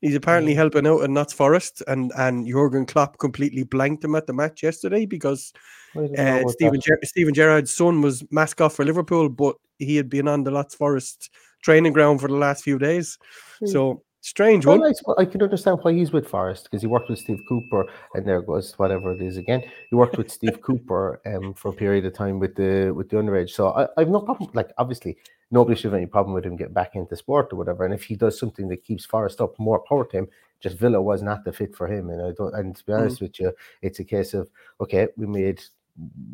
He's 0.00 0.14
apparently 0.14 0.54
helping 0.54 0.86
out 0.86 1.02
at 1.02 1.10
Notts 1.10 1.34
Forest, 1.34 1.82
and 1.86 2.10
and 2.16 2.46
Jurgen 2.46 2.86
Klopp 2.86 3.18
completely 3.18 3.64
blanked 3.64 4.02
him 4.02 4.14
at 4.14 4.26
the 4.26 4.32
match 4.32 4.62
yesterday 4.62 5.04
because 5.04 5.52
I 5.52 5.58
don't 5.58 5.58
know 5.58 5.78
uh, 5.96 6.42
Steven. 6.48 6.80
Ger- 6.80 7.00
Steven 7.02 7.34
Gerrard's 7.34 7.72
son 7.72 8.00
was 8.00 8.24
mascot 8.30 8.72
for 8.72 8.84
Liverpool, 8.84 9.28
but 9.28 9.56
he 9.78 9.96
had 9.96 10.08
been 10.08 10.28
on 10.28 10.44
the 10.44 10.50
Notts 10.50 10.74
Forest 10.74 11.30
training 11.62 11.92
ground 11.92 12.20
for 12.20 12.28
the 12.28 12.34
last 12.34 12.64
few 12.64 12.78
days. 12.78 13.18
So 13.66 14.02
strange 14.20 14.66
Well, 14.66 14.78
one. 14.78 14.94
I, 15.18 15.22
I 15.22 15.24
can 15.24 15.42
understand 15.42 15.78
why 15.82 15.92
he's 15.92 16.12
with 16.12 16.28
Forest 16.28 16.64
because 16.64 16.82
he 16.82 16.86
worked 16.86 17.10
with 17.10 17.18
Steve 17.18 17.40
Cooper, 17.48 17.86
and 18.14 18.26
there 18.26 18.42
goes 18.42 18.78
whatever 18.78 19.12
it 19.12 19.22
is 19.22 19.36
again. 19.36 19.62
He 19.88 19.96
worked 19.96 20.16
with 20.18 20.30
Steve 20.30 20.60
Cooper 20.62 21.20
um, 21.26 21.54
for 21.54 21.68
a 21.68 21.72
period 21.72 22.04
of 22.06 22.14
time 22.14 22.38
with 22.38 22.54
the 22.54 22.92
with 22.92 23.08
the 23.10 23.16
underage. 23.16 23.50
So 23.50 23.70
I, 23.70 23.88
I've 23.96 24.08
no 24.08 24.20
problem. 24.20 24.50
Like 24.54 24.70
obviously, 24.78 25.16
nobody 25.50 25.76
should 25.76 25.92
have 25.92 25.98
any 25.98 26.06
problem 26.06 26.34
with 26.34 26.46
him 26.46 26.56
getting 26.56 26.74
back 26.74 26.94
into 26.94 27.16
sport 27.16 27.52
or 27.52 27.56
whatever. 27.56 27.84
And 27.84 27.94
if 27.94 28.04
he 28.04 28.16
does 28.16 28.38
something 28.38 28.68
that 28.68 28.84
keeps 28.84 29.04
Forest 29.04 29.40
up, 29.40 29.58
more 29.58 29.82
power 29.88 30.06
to 30.06 30.18
him. 30.18 30.28
Just 30.60 30.76
Villa 30.76 31.00
was 31.00 31.22
not 31.22 31.42
the 31.44 31.52
fit 31.52 31.74
for 31.74 31.88
him, 31.88 32.10
and 32.10 32.20
I 32.20 32.32
don't. 32.32 32.54
And 32.54 32.76
to 32.76 32.84
be 32.84 32.92
honest 32.92 33.22
with 33.22 33.40
you, 33.40 33.50
it's 33.80 33.98
a 33.98 34.04
case 34.04 34.34
of 34.34 34.50
okay, 34.80 35.08
we 35.16 35.26
made. 35.26 35.62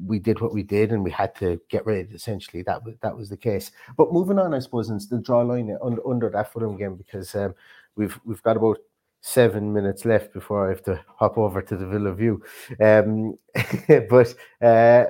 We 0.06 0.18
did 0.18 0.40
what 0.40 0.52
we 0.54 0.62
did, 0.62 0.92
and 0.92 1.02
we 1.02 1.10
had 1.10 1.34
to 1.36 1.60
get 1.68 1.86
rid. 1.86 2.12
Essentially, 2.12 2.62
that 2.62 2.84
was 2.84 2.94
that 3.02 3.16
was 3.16 3.28
the 3.28 3.36
case. 3.36 3.70
But 3.96 4.12
moving 4.12 4.38
on, 4.38 4.54
I 4.54 4.60
suppose, 4.60 4.90
and 4.90 5.00
still 5.00 5.20
draw 5.20 5.42
a 5.42 5.44
line 5.44 5.76
under, 5.82 6.06
under 6.06 6.30
that 6.30 6.52
Fulham 6.52 6.76
game 6.76 6.96
because 6.96 7.34
um, 7.34 7.54
we've 7.96 8.18
we've 8.24 8.42
got 8.42 8.56
about 8.56 8.78
seven 9.26 9.72
minutes 9.72 10.04
left 10.04 10.32
before 10.32 10.66
I 10.66 10.68
have 10.68 10.84
to 10.84 11.00
hop 11.16 11.36
over 11.36 11.60
to 11.60 11.76
the 11.76 11.86
Villa 11.86 12.14
View. 12.14 12.42
Um, 12.80 13.36
but 14.08 14.34
uh, 14.62 15.06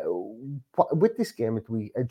with 0.92 1.16
this 1.16 1.32
game 1.32 1.58
at 1.58 1.68
we 1.68 1.92
uh, 1.98 2.02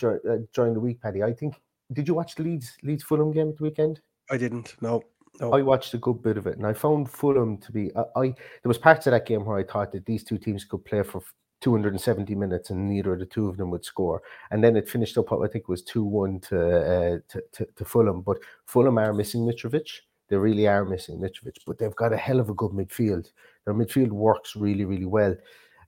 during 0.53 0.73
the 0.73 0.79
week, 0.79 1.01
Paddy, 1.01 1.23
I 1.23 1.33
think 1.33 1.55
did 1.93 2.07
you 2.07 2.13
watch 2.13 2.35
the 2.35 2.43
Leeds 2.43 2.77
Leeds 2.83 3.03
Fulham 3.03 3.31
game 3.31 3.49
at 3.49 3.57
the 3.57 3.63
weekend? 3.63 4.01
I 4.29 4.37
didn't. 4.37 4.75
No. 4.81 5.03
No. 5.41 5.51
I 5.51 5.61
watched 5.63 5.93
a 5.93 5.97
good 5.97 6.23
bit 6.23 6.37
of 6.37 6.47
it, 6.47 6.57
and 6.57 6.65
I 6.65 6.71
found 6.71 7.11
Fulham 7.11 7.57
to 7.57 7.71
be. 7.71 7.91
I, 7.95 8.03
I 8.15 8.27
there 8.27 8.69
was 8.69 8.77
parts 8.77 9.05
of 9.07 9.11
that 9.11 9.25
game 9.25 9.43
where 9.43 9.57
I 9.57 9.63
thought 9.63 9.91
that 9.91 10.05
these 10.05 10.23
two 10.23 10.37
teams 10.37 10.63
could 10.63 10.85
play 10.85 11.03
for 11.03 11.21
270 11.65 12.35
minutes, 12.35 12.69
and 12.69 12.87
neither 12.87 13.13
of 13.13 13.19
the 13.19 13.25
two 13.25 13.49
of 13.49 13.57
them 13.57 13.71
would 13.71 13.83
score. 13.83 14.21
And 14.51 14.63
then 14.63 14.77
it 14.77 14.87
finished 14.87 15.17
up. 15.17 15.33
I 15.33 15.47
think 15.47 15.63
it 15.63 15.69
was 15.69 15.81
two 15.81 16.03
one 16.03 16.39
to, 16.41 16.59
uh, 16.59 17.19
to 17.29 17.43
to 17.53 17.65
to 17.75 17.85
Fulham. 17.85 18.21
But 18.21 18.37
Fulham 18.67 18.99
are 18.99 19.13
missing 19.13 19.41
Mitrovic. 19.41 19.89
They 20.29 20.35
really 20.35 20.67
are 20.67 20.85
missing 20.85 21.19
Mitrovic, 21.19 21.57
but 21.65 21.79
they've 21.79 21.95
got 21.95 22.13
a 22.13 22.17
hell 22.17 22.39
of 22.39 22.49
a 22.49 22.53
good 22.53 22.71
midfield. 22.71 23.31
Their 23.65 23.73
midfield 23.73 24.09
works 24.09 24.55
really, 24.55 24.85
really 24.85 25.07
well, 25.07 25.35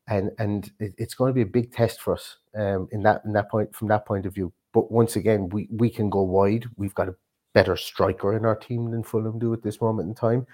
and 0.07 0.31
and 0.39 0.71
it, 0.79 0.95
it's 0.97 1.13
going 1.13 1.29
to 1.29 1.35
be 1.35 1.43
a 1.43 1.53
big 1.59 1.71
test 1.71 2.01
for 2.01 2.13
us 2.13 2.37
um, 2.55 2.87
in 2.91 3.03
that 3.03 3.21
in 3.23 3.33
that 3.33 3.51
point 3.51 3.75
from 3.75 3.87
that 3.89 4.07
point 4.07 4.25
of 4.25 4.33
view. 4.33 4.51
But 4.73 4.91
once 4.91 5.15
again, 5.15 5.47
we 5.49 5.67
we 5.69 5.91
can 5.91 6.09
go 6.09 6.23
wide. 6.23 6.65
We've 6.75 6.95
got 6.95 7.09
a 7.09 7.15
better 7.53 7.77
striker 7.77 8.35
in 8.35 8.45
our 8.45 8.55
team 8.55 8.89
than 8.89 9.03
Fulham 9.03 9.37
do 9.37 9.53
at 9.53 9.61
this 9.61 9.79
moment 9.79 10.09
in 10.09 10.15
time. 10.15 10.47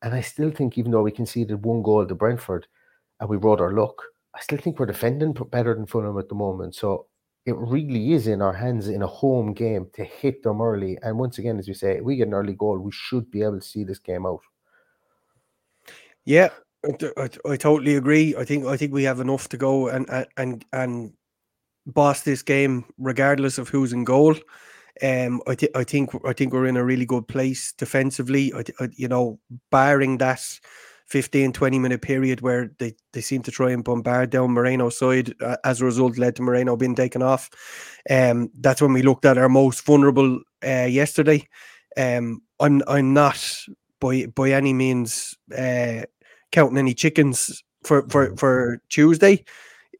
And 0.00 0.14
I 0.14 0.22
still 0.22 0.50
think, 0.50 0.76
even 0.78 0.90
though 0.90 1.02
we 1.02 1.10
conceded 1.12 1.64
one 1.64 1.82
goal 1.82 2.06
to 2.06 2.14
Brentford 2.14 2.66
and 3.20 3.28
we 3.28 3.38
brought 3.38 3.60
our 3.60 3.72
luck, 3.72 4.02
I 4.34 4.40
still 4.40 4.58
think 4.58 4.78
we're 4.78 4.86
defending 4.86 5.32
better 5.32 5.74
than 5.74 5.86
Fulham 5.86 6.18
at 6.18 6.28
the 6.28 6.34
moment. 6.34 6.74
So 6.74 7.06
it 7.46 7.54
really 7.56 8.14
is 8.14 8.26
in 8.26 8.42
our 8.42 8.52
hands 8.52 8.88
in 8.88 9.02
a 9.02 9.06
home 9.06 9.52
game 9.52 9.88
to 9.94 10.04
hit 10.04 10.42
them 10.42 10.60
early. 10.60 10.98
And 11.02 11.18
once 11.18 11.38
again, 11.38 11.58
as 11.58 11.68
we 11.68 11.74
say, 11.74 12.00
we 12.00 12.16
get 12.16 12.28
an 12.28 12.34
early 12.34 12.54
goal, 12.54 12.78
we 12.78 12.90
should 12.92 13.30
be 13.30 13.42
able 13.42 13.60
to 13.60 13.66
see 13.66 13.84
this 13.84 13.98
game 13.98 14.26
out. 14.26 14.40
Yeah, 16.24 16.48
I 17.46 17.56
totally 17.56 17.96
agree. 17.96 18.34
I 18.36 18.44
think 18.44 18.66
I 18.66 18.76
think 18.76 18.92
we 18.92 19.04
have 19.04 19.20
enough 19.20 19.48
to 19.50 19.56
go 19.56 19.88
and 19.88 20.08
and 20.36 20.64
and, 20.72 21.12
boss 21.86 22.22
this 22.22 22.42
game 22.42 22.82
regardless 22.96 23.58
of 23.58 23.68
who's 23.68 23.92
in 23.92 24.04
goal. 24.04 24.34
Um, 25.02 25.42
I 25.46 25.54
think 25.54 25.76
I 25.76 25.84
think 25.84 26.10
I 26.24 26.32
think 26.32 26.52
we're 26.52 26.66
in 26.66 26.78
a 26.78 26.84
really 26.84 27.04
good 27.04 27.28
place 27.28 27.72
defensively. 27.72 28.54
I, 28.54 28.64
I 28.80 28.88
you 28.96 29.08
know, 29.08 29.38
barring 29.70 30.16
that 30.18 30.42
15 31.06 31.52
20 31.52 31.78
minute 31.78 32.02
period 32.02 32.40
where 32.40 32.70
they, 32.78 32.94
they 33.12 33.20
seem 33.20 33.42
to 33.42 33.50
try 33.50 33.70
and 33.70 33.84
bombard 33.84 34.30
down 34.30 34.52
Moreno's 34.52 34.98
side 34.98 35.34
uh, 35.42 35.56
as 35.64 35.80
a 35.80 35.84
result 35.84 36.16
led 36.16 36.36
to 36.36 36.42
Moreno 36.42 36.76
being 36.76 36.94
taken 36.94 37.22
off. 37.22 37.50
Um, 38.10 38.50
that's 38.60 38.80
when 38.80 38.92
we 38.92 39.02
looked 39.02 39.24
at 39.24 39.38
our 39.38 39.48
most 39.48 39.84
vulnerable 39.84 40.40
uh, 40.64 40.86
yesterday. 40.88 41.46
Um, 41.96 42.42
I'm 42.60 42.82
I'm 42.86 43.12
not 43.12 43.38
by 44.00 44.26
by 44.26 44.50
any 44.50 44.72
means 44.72 45.36
uh, 45.56 46.02
counting 46.52 46.78
any 46.78 46.94
chickens 46.94 47.62
for 47.84 48.08
for 48.08 48.36
for 48.36 48.80
Tuesday. 48.88 49.44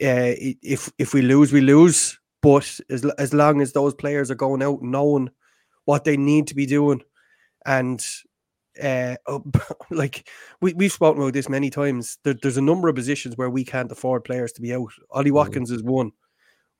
Uh, 0.02 0.34
if 0.62 0.90
if 0.98 1.14
we 1.14 1.22
lose, 1.22 1.52
we 1.52 1.60
lose. 1.60 2.18
But 2.42 2.80
as 2.90 3.04
as 3.18 3.32
long 3.32 3.60
as 3.60 3.72
those 3.72 3.94
players 3.94 4.30
are 4.30 4.36
going 4.36 4.62
out 4.62 4.82
knowing 4.82 5.30
what 5.84 6.04
they 6.04 6.16
need 6.16 6.46
to 6.48 6.54
be 6.54 6.66
doing, 6.66 7.02
and 7.66 8.04
uh, 8.82 9.16
uh, 9.26 9.38
like 9.90 10.28
we 10.60 10.74
we've 10.74 10.92
spoken 10.92 11.22
about 11.22 11.32
this 11.32 11.48
many 11.48 11.70
times, 11.70 12.18
there, 12.24 12.34
there's 12.34 12.56
a 12.56 12.62
number 12.62 12.88
of 12.88 12.94
positions 12.94 13.36
where 13.36 13.50
we 13.50 13.64
can't 13.64 13.92
afford 13.92 14.24
players 14.24 14.52
to 14.52 14.62
be 14.62 14.74
out. 14.74 14.92
Ollie 15.10 15.30
Watkins 15.30 15.70
is 15.70 15.82
one. 15.82 16.12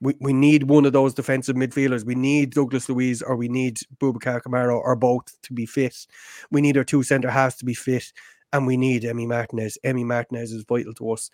We, 0.00 0.14
we 0.20 0.33
need 0.33 0.64
one 0.64 0.85
of 0.85 0.92
those 0.92 1.14
defensive 1.14 1.57
midfielders. 1.57 2.04
We 2.04 2.14
need 2.14 2.50
Douglas 2.50 2.88
Luiz 2.88 3.22
or 3.22 3.37
we 3.37 3.48
need 3.48 3.78
Boubacar 3.98 4.42
Kamara 4.42 4.76
or 4.76 4.96
both 4.96 5.40
to 5.42 5.52
be 5.52 5.66
fit. 5.66 5.96
We 6.50 6.61
need 6.61 6.76
our 6.76 6.85
two 6.85 7.02
centre 7.02 7.30
halves 7.30 7.57
to 7.57 7.64
be 7.64 7.74
fit, 7.74 8.12
and 8.52 8.66
we 8.66 8.76
need 8.76 9.02
Emi 9.02 9.26
Martinez. 9.26 9.78
Emi 9.85 10.04
Martinez 10.04 10.52
is 10.52 10.64
vital 10.64 10.94
to 10.94 11.12
us. 11.12 11.30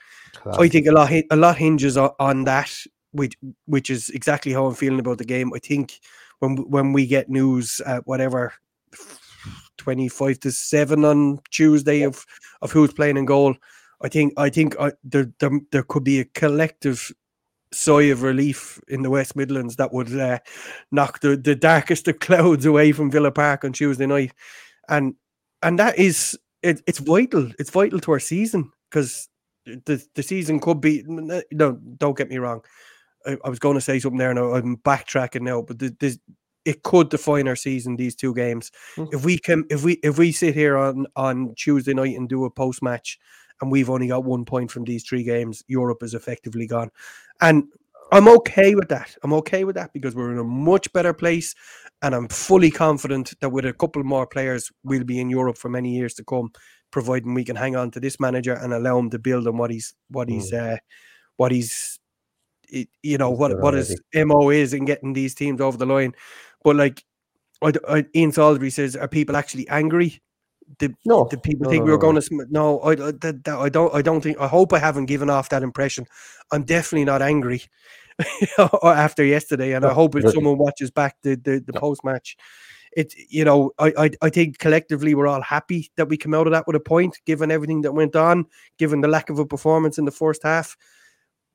I 0.59 0.69
think 0.69 0.87
a 0.87 0.93
lot 0.93 1.11
a 1.31 1.37
lot 1.37 1.57
hinges 1.57 1.97
on, 1.97 2.11
on 2.19 2.45
that, 2.45 2.71
which 3.13 3.37
which 3.67 3.91
is 3.91 4.11
exactly 4.11 4.53
how 4.53 4.67
I'm 4.67 4.75
feeling 4.75 5.01
about 5.01 5.19
the 5.19 5.25
game. 5.25 5.53
I 5.55 5.59
think 5.59 6.01
when 6.41 6.57
when 6.57 6.93
we 6.93 7.07
get 7.07 7.29
news 7.29 7.81
at 7.87 8.07
whatever 8.07 8.53
twenty 9.81 10.09
five 10.09 10.39
to 10.41 10.53
seven 10.53 11.05
on 11.05 11.39
Tuesday 11.51 12.03
of 12.03 12.25
of 12.61 12.71
who's 12.71 12.93
playing 12.93 13.17
in 13.17 13.25
goal, 13.25 13.55
I 14.03 14.09
think 14.09 14.35
I 14.37 14.51
think 14.51 14.77
uh, 14.79 14.93
there, 15.03 15.33
there 15.41 15.51
there 15.73 15.83
could 15.83 16.05
be 16.05 16.21
a 16.21 16.25
collective 16.25 17.11
sigh 17.73 18.11
of 18.13 18.23
relief 18.23 18.81
in 18.89 19.03
the 19.03 19.11
West 19.11 19.37
Midlands 19.37 19.77
that 19.77 19.93
would 19.93 20.13
uh, 20.19 20.39
knock 20.91 21.21
the, 21.21 21.37
the 21.37 21.55
darkest 21.55 22.09
of 22.09 22.19
clouds 22.19 22.67
away 22.67 22.93
from 22.93 23.11
Villa 23.11 23.31
Park 23.33 23.65
on 23.65 23.73
Tuesday 23.73 24.07
night, 24.07 24.33
and 24.89 25.15
and 25.63 25.79
that 25.79 25.99
is 25.99 26.39
it, 26.63 26.83
it's 26.87 26.99
vital. 26.99 27.51
It's 27.59 27.71
vital 27.71 28.01
to 28.01 28.13
our 28.13 28.21
season 28.21 28.71
because 28.91 29.29
the 29.65 30.05
the 30.15 30.23
season 30.23 30.61
could 30.61 30.81
be 30.81 31.05
no. 31.07 31.73
Don't 31.97 32.19
get 32.19 32.29
me 32.29 32.39
wrong. 32.39 32.63
I, 33.27 33.37
I 33.45 33.49
was 33.49 33.59
going 33.59 33.77
to 33.77 33.81
say 33.81 33.99
something 33.99 34.19
there, 34.19 34.31
and 34.31 34.39
I- 34.39 34.59
I'm 34.59 34.77
backtracking 34.79 35.43
now. 35.43 35.63
But 35.63 35.79
the, 35.79 35.97
the, 36.01 36.19
it 36.65 36.83
could 36.83 37.09
define 37.09 37.49
our 37.49 37.57
season. 37.57 37.97
These 37.97 38.17
two 38.17 38.35
games. 38.35 38.71
Mm. 38.97 39.13
If 39.13 39.25
we 39.25 39.39
can, 39.39 39.65
if 39.71 39.85
we 39.85 39.95
if 40.03 40.19
we 40.19 40.33
sit 40.33 40.55
here 40.55 40.77
on 40.77 41.07
on 41.17 41.55
Tuesday 41.57 41.95
night 41.95 42.17
and 42.17 42.29
do 42.29 42.45
a 42.45 42.51
post 42.51 42.83
match, 42.83 43.19
and 43.61 43.71
we've 43.71 43.91
only 43.91 44.09
got 44.09 44.25
one 44.25 44.45
point 44.45 44.71
from 44.71 44.85
these 44.85 45.05
three 45.05 45.23
games, 45.23 45.63
Europe 45.69 46.03
is 46.03 46.15
effectively 46.15 46.67
gone. 46.67 46.91
And 47.41 47.65
I'm 48.13 48.29
okay 48.29 48.75
with 48.75 48.89
that. 48.89 49.17
I'm 49.23 49.33
okay 49.35 49.65
with 49.65 49.77
that 49.77 49.93
because 49.93 50.15
we're 50.15 50.33
in 50.33 50.39
a 50.39 50.45
much 50.45 50.93
better 50.93 51.13
place. 51.13 51.55
And 52.03 52.15
I'm 52.15 52.29
fully 52.29 52.71
confident 52.71 53.35
that 53.41 53.51
with 53.51 53.67
a 53.67 53.73
couple 53.73 54.03
more 54.03 54.27
players, 54.27 54.73
we'll 54.83 55.05
be 55.05 55.21
in 55.21 55.31
Europe 55.31 55.59
for 55.59 55.69
many 55.69 55.95
years 55.95 56.15
to 56.15 56.25
come, 56.25 56.51
providing 56.91 57.35
we 57.35 57.45
can 57.45 57.57
hang 57.57 57.77
on 57.77 57.91
to 57.93 58.01
this 58.01 58.19
manager 58.19 58.55
and 58.55 58.73
allow 58.73 58.99
him 58.99 59.11
to 59.11 59.19
build 59.19 59.47
on 59.47 59.59
what 59.59 59.71
he's 59.71 59.95
what 60.09 60.29
he's 60.29 60.53
uh, 60.53 60.79
what 61.37 61.53
he's 61.53 61.99
you 63.03 63.19
know 63.19 63.31
what 63.31 63.59
what 63.61 63.75
his 63.75 64.01
mo 64.15 64.51
is 64.51 64.73
in 64.73 64.85
getting 64.85 65.13
these 65.13 65.35
teams 65.35 65.61
over 65.61 65.77
the 65.77 65.87
line. 65.87 66.13
But 66.63 66.77
like, 66.77 67.05
I, 67.63 67.71
d- 67.73 67.81
I- 67.89 68.07
Ian 68.15 68.33
Salisbury 68.33 68.71
says, 68.71 68.97
are 68.97 69.09
people 69.09 69.37
actually 69.37 69.69
angry? 69.69 70.21
The, 70.79 70.95
No, 71.05 71.27
the 71.31 71.37
people 71.39 71.65
no, 71.65 71.71
think 71.71 71.81
no, 71.81 71.87
we 71.87 71.91
were 71.91 71.99
going 71.99 72.15
to. 72.15 72.23
Sm- 72.23 72.43
no, 72.51 72.79
I, 72.81 72.93
I- 72.93 72.95
that, 73.13 73.43
that, 73.45 73.59
I 73.59 73.69
don't. 73.69 73.93
I 73.95 74.03
don't 74.03 74.21
think. 74.21 74.39
I 74.39 74.47
hope 74.47 74.73
I 74.73 74.79
haven't 74.79 75.07
given 75.07 75.29
off 75.29 75.49
that 75.49 75.63
impression. 75.65 76.07
I'm 76.53 76.63
definitely 76.63 77.07
not 77.07 77.23
angry 77.23 77.63
after 78.85 79.25
yesterday, 79.25 79.73
and 79.73 79.85
I 79.85 79.93
hope 79.93 80.15
if 80.15 80.25
no. 80.25 80.31
someone 80.31 80.59
watches 80.59 80.91
back 80.93 81.17
the 81.23 81.35
the, 81.35 81.63
the 81.67 81.73
post 81.73 82.05
match, 82.05 82.37
it 82.97 83.13
you 83.29 83.45
know 83.45 83.73
I, 83.81 83.93
I 83.99 84.11
I 84.23 84.31
think 84.31 84.59
collectively 84.59 85.15
we're 85.15 85.27
all 85.27 85.43
happy 85.43 85.91
that 85.97 86.09
we 86.09 86.17
come 86.17 86.35
out 86.35 86.47
of 86.47 86.53
that 86.53 86.69
with 86.69 86.77
a 86.77 86.81
point, 86.81 87.19
given 87.27 87.51
everything 87.51 87.81
that 87.83 87.93
went 87.93 88.15
on, 88.15 88.47
given 88.79 89.01
the 89.01 89.09
lack 89.09 89.29
of 89.29 89.41
a 89.41 89.47
performance 89.47 89.99
in 89.99 90.05
the 90.05 90.13
first 90.13 90.43
half. 90.45 90.77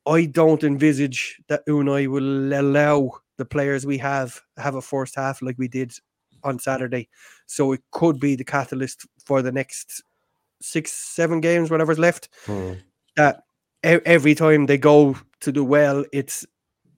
I 0.06 0.26
don't 0.26 0.64
envisage 0.64 1.40
that 1.48 1.66
Unai 1.68 2.08
will 2.08 2.54
allow 2.54 3.12
the 3.38 3.46
players 3.46 3.86
we 3.86 3.98
have 4.00 4.42
have 4.58 4.76
a 4.76 4.82
first 4.82 5.16
half 5.16 5.42
like 5.42 5.58
we 5.58 5.68
did 5.68 5.94
on 6.44 6.60
Saturday. 6.60 7.10
So 7.46 7.72
it 7.72 7.82
could 7.92 8.20
be 8.20 8.36
the 8.36 8.44
catalyst 8.44 9.06
for 9.26 9.42
the 9.42 9.52
next 9.52 10.04
six, 10.62 10.92
seven 10.92 11.42
games, 11.42 11.72
whatever's 11.72 12.00
left. 12.00 12.30
Hmm. 12.46 12.74
That 13.16 13.44
every 13.84 14.36
time 14.36 14.66
they 14.66 14.78
go 14.78 15.18
to 15.42 15.52
do 15.52 15.64
well, 15.64 16.06
it's 16.12 16.46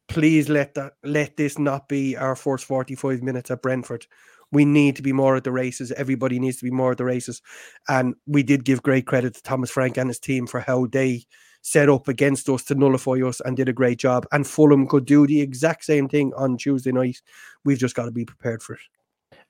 please 0.08 0.48
let 0.48 0.74
that 0.76 0.94
let 1.04 1.38
this 1.38 1.60
not 1.60 1.90
be 1.90 2.16
our 2.16 2.36
first 2.36 2.66
45 2.66 3.22
minutes 3.22 3.52
at 3.52 3.62
Brentford 3.62 4.08
we 4.52 4.66
need 4.66 4.96
to 4.96 5.02
be 5.02 5.14
more 5.14 5.36
at 5.36 5.44
the 5.44 5.52
races. 5.52 5.92
Everybody 5.92 6.40
needs 6.40 6.58
to 6.58 6.64
be 6.64 6.72
more 6.72 6.92
at 6.92 6.98
the 6.98 7.06
races. 7.06 7.42
And 7.88 8.16
we 8.26 8.44
did 8.44 8.66
give 8.66 8.82
great 8.82 9.06
credit 9.06 9.36
to 9.36 9.44
Thomas 9.44 9.72
Frank 9.72 9.98
and 9.98 10.10
his 10.10 10.20
team 10.20 10.48
for 10.48 10.62
how 10.62 10.88
they 10.88 11.24
set 11.68 11.90
up 11.90 12.08
against 12.08 12.48
us 12.48 12.64
to 12.64 12.76
nullify 12.76 13.16
us 13.28 13.42
and 13.42 13.58
did 13.58 13.68
a 13.68 13.74
great 13.74 14.00
job. 14.00 14.26
And 14.32 14.48
Fulham 14.48 14.88
could 14.88 15.06
do 15.06 15.28
the 15.28 15.42
exact 15.42 15.84
same 15.84 16.08
thing 16.08 16.32
on 16.38 16.56
Tuesday 16.56 16.94
night. 16.94 17.22
We've 17.66 17.78
just 17.78 17.94
got 17.94 18.06
to 18.06 18.12
be 18.12 18.24
prepared 18.24 18.64
for 18.64 18.76
it. 18.76 18.80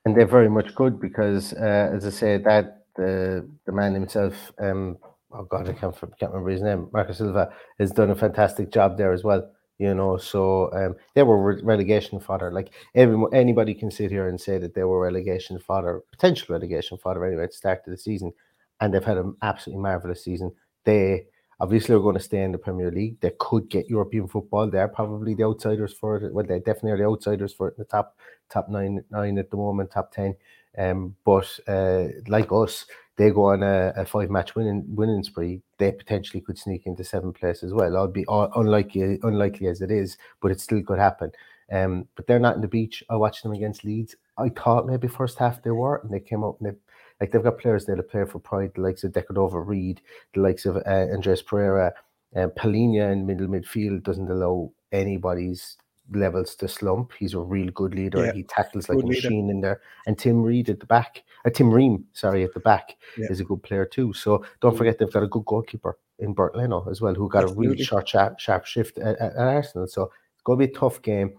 And 0.04 0.16
they're 0.16 0.26
very 0.26 0.50
much 0.50 0.74
good 0.74 1.00
because, 1.00 1.54
uh, 1.54 1.92
as 1.94 2.08
I 2.08 2.10
say, 2.10 2.38
that 2.38 2.86
the 2.96 3.48
the 3.68 3.72
man 3.72 3.94
himself, 3.94 4.52
um, 4.58 4.98
oh 5.32 5.44
God, 5.44 5.70
I 5.70 5.74
can't, 5.74 5.96
can't 6.20 6.32
remember 6.32 6.50
his 6.50 6.64
name, 6.64 6.90
Marco 6.92 7.14
Silva, 7.14 7.54
has 7.78 7.92
done 7.92 8.10
a 8.10 8.16
fantastic 8.16 8.72
job 8.72 8.98
there 8.98 9.14
as 9.14 9.24
well 9.24 9.52
you 9.80 9.94
know. 9.94 10.18
So 10.18 10.72
um, 10.74 10.96
they 11.14 11.22
were 11.22 11.40
re- 11.40 11.62
relegation 11.62 12.20
fodder. 12.20 12.52
Like 12.52 12.74
everyone, 12.96 13.32
anybody 13.32 13.76
can 13.76 13.92
sit 13.92 14.10
here 14.10 14.28
and 14.28 14.42
say 14.42 14.58
that 14.58 14.74
they 14.74 14.84
were 14.84 15.00
relegation 15.00 15.60
fodder, 15.60 16.02
potential 16.10 16.48
relegation 16.50 16.98
fodder 16.98 17.24
anyway 17.24 17.44
at 17.44 17.52
the 17.52 17.58
start 17.58 17.84
of 17.86 17.92
the 17.92 17.98
season, 17.98 18.34
and 18.82 18.92
they've 18.92 19.04
had 19.04 19.18
an 19.18 19.36
absolutely 19.44 19.84
marvelous 19.84 20.24
season. 20.24 20.52
They 20.84 21.28
obviously 21.60 21.96
are 21.96 22.00
going 22.00 22.16
to 22.18 22.22
stay 22.22 22.44
in 22.44 22.52
the 22.52 22.58
Premier 22.58 22.92
League. 22.92 23.20
They 23.20 23.32
could 23.40 23.70
get 23.70 23.90
European 23.90 24.28
football. 24.28 24.70
They're 24.70 24.88
probably 24.88 25.34
the 25.34 25.44
outsiders 25.44 25.94
for 25.94 26.18
it. 26.18 26.34
Well, 26.34 26.46
they 26.46 26.60
definitely 26.60 26.92
are 26.92 26.98
the 26.98 27.08
outsiders 27.08 27.54
for 27.54 27.70
it 27.70 27.76
in 27.78 27.84
the 27.84 27.86
top 27.86 28.18
top 28.50 28.70
nine 28.70 29.04
nine 29.12 29.38
at 29.38 29.50
the 29.50 29.58
moment, 29.58 29.92
top 29.92 30.12
ten. 30.12 30.36
Um, 30.78 31.16
but 31.26 31.60
uh, 31.68 32.06
like 32.28 32.52
us, 32.52 32.86
they 33.18 33.32
go 33.32 33.46
on 33.46 33.64
a, 33.64 33.94
a 33.96 34.06
five 34.06 34.30
match 34.30 34.56
winning 34.56 34.86
winning 34.88 35.24
spree, 35.24 35.62
they 35.80 35.92
potentially 35.92 36.42
could 36.42 36.58
sneak 36.58 36.86
into 36.86 37.04
seventh 37.04 37.40
place 37.40 37.64
as 37.64 37.74
well. 37.74 37.98
I'll 37.98 38.08
be 38.08 38.26
unlikely 38.30 39.20
unlikely 39.24 39.68
as 39.68 39.82
it 39.82 39.92
is, 39.92 40.18
but 40.42 40.52
it 40.52 40.62
still 40.62 40.84
could 40.84 41.00
happen. 41.00 41.32
Um, 41.72 42.08
but 42.16 42.28
they're 42.28 42.40
not 42.40 42.56
in 42.56 42.62
the 42.62 42.68
beach. 42.68 43.04
I 43.10 43.16
watched 43.16 43.44
them 43.44 43.52
against 43.52 43.84
Leeds. 43.84 44.16
I 44.38 44.50
thought 44.50 44.88
maybe 44.88 45.08
first 45.08 45.38
half 45.40 45.62
they 45.64 45.72
were, 45.72 45.98
and 45.98 46.14
they 46.14 46.20
came 46.20 46.44
out 46.44 46.58
and 46.62 46.72
they 46.72 46.78
like 47.20 47.32
they've 47.32 47.44
got 47.44 47.60
players 47.60 47.86
there 47.86 47.96
to 47.96 48.04
play 48.04 48.26
for 48.26 48.40
pride, 48.40 48.72
the 48.76 48.82
likes 48.82 49.04
of 49.04 49.14
De 49.14 49.22
Cordova-Reid, 49.22 50.02
the 50.34 50.42
likes 50.42 50.66
of 50.66 50.78
uh, 50.78 50.82
Andreas 50.86 51.42
Pereira, 51.42 51.94
um, 52.36 52.52
Palhinha 52.52 53.12
in 53.12 53.26
middle 53.26 53.48
midfield 53.48 54.04
doesn't 54.04 54.30
allow 54.30 54.72
anybody's 54.92 55.78
levels 56.12 56.56
to 56.56 56.68
slump. 56.68 57.12
He's 57.18 57.34
a 57.34 57.40
real 57.40 57.70
good 57.72 57.94
leader. 57.94 58.26
Yeah. 58.26 58.34
He 58.34 58.44
tackles 58.44 58.90
like 58.90 58.98
good 58.98 59.06
a 59.06 59.08
machine 59.08 59.48
leader. 59.48 59.52
in 59.52 59.62
there. 59.62 59.82
And 60.06 60.18
Tim 60.18 60.44
Reid 60.44 60.70
at 60.70 60.80
the 60.80 60.86
back, 60.86 61.24
uh, 61.46 61.50
Tim 61.50 61.72
Ream, 61.72 62.06
sorry, 62.14 62.44
at 62.44 62.54
the 62.54 62.60
back 62.60 62.96
yeah. 63.18 63.28
is 63.30 63.40
a 63.40 63.44
good 63.44 63.64
player 63.64 63.86
too. 63.86 64.14
So 64.14 64.46
don't 64.62 64.74
mm. 64.74 64.78
forget 64.78 65.00
they've 65.00 65.12
got 65.12 65.24
a 65.24 65.28
good 65.28 65.46
goalkeeper 65.46 65.98
in 66.20 66.34
Bernd 66.34 66.56
Leno 66.56 66.88
as 66.90 67.02
well, 67.02 67.14
who 67.14 67.30
got 67.30 67.44
Absolutely. 67.44 67.68
a 67.68 67.70
really 67.72 67.84
short, 67.84 68.08
sharp, 68.08 68.40
sharp 68.40 68.66
shift 68.66 68.98
at, 69.00 69.18
at, 69.18 69.34
at 69.34 69.38
Arsenal. 69.38 69.88
So 69.88 70.12
it's 70.34 70.44
going 70.44 70.60
to 70.60 70.68
be 70.68 70.72
a 70.72 70.76
tough 70.76 71.02
game. 71.02 71.34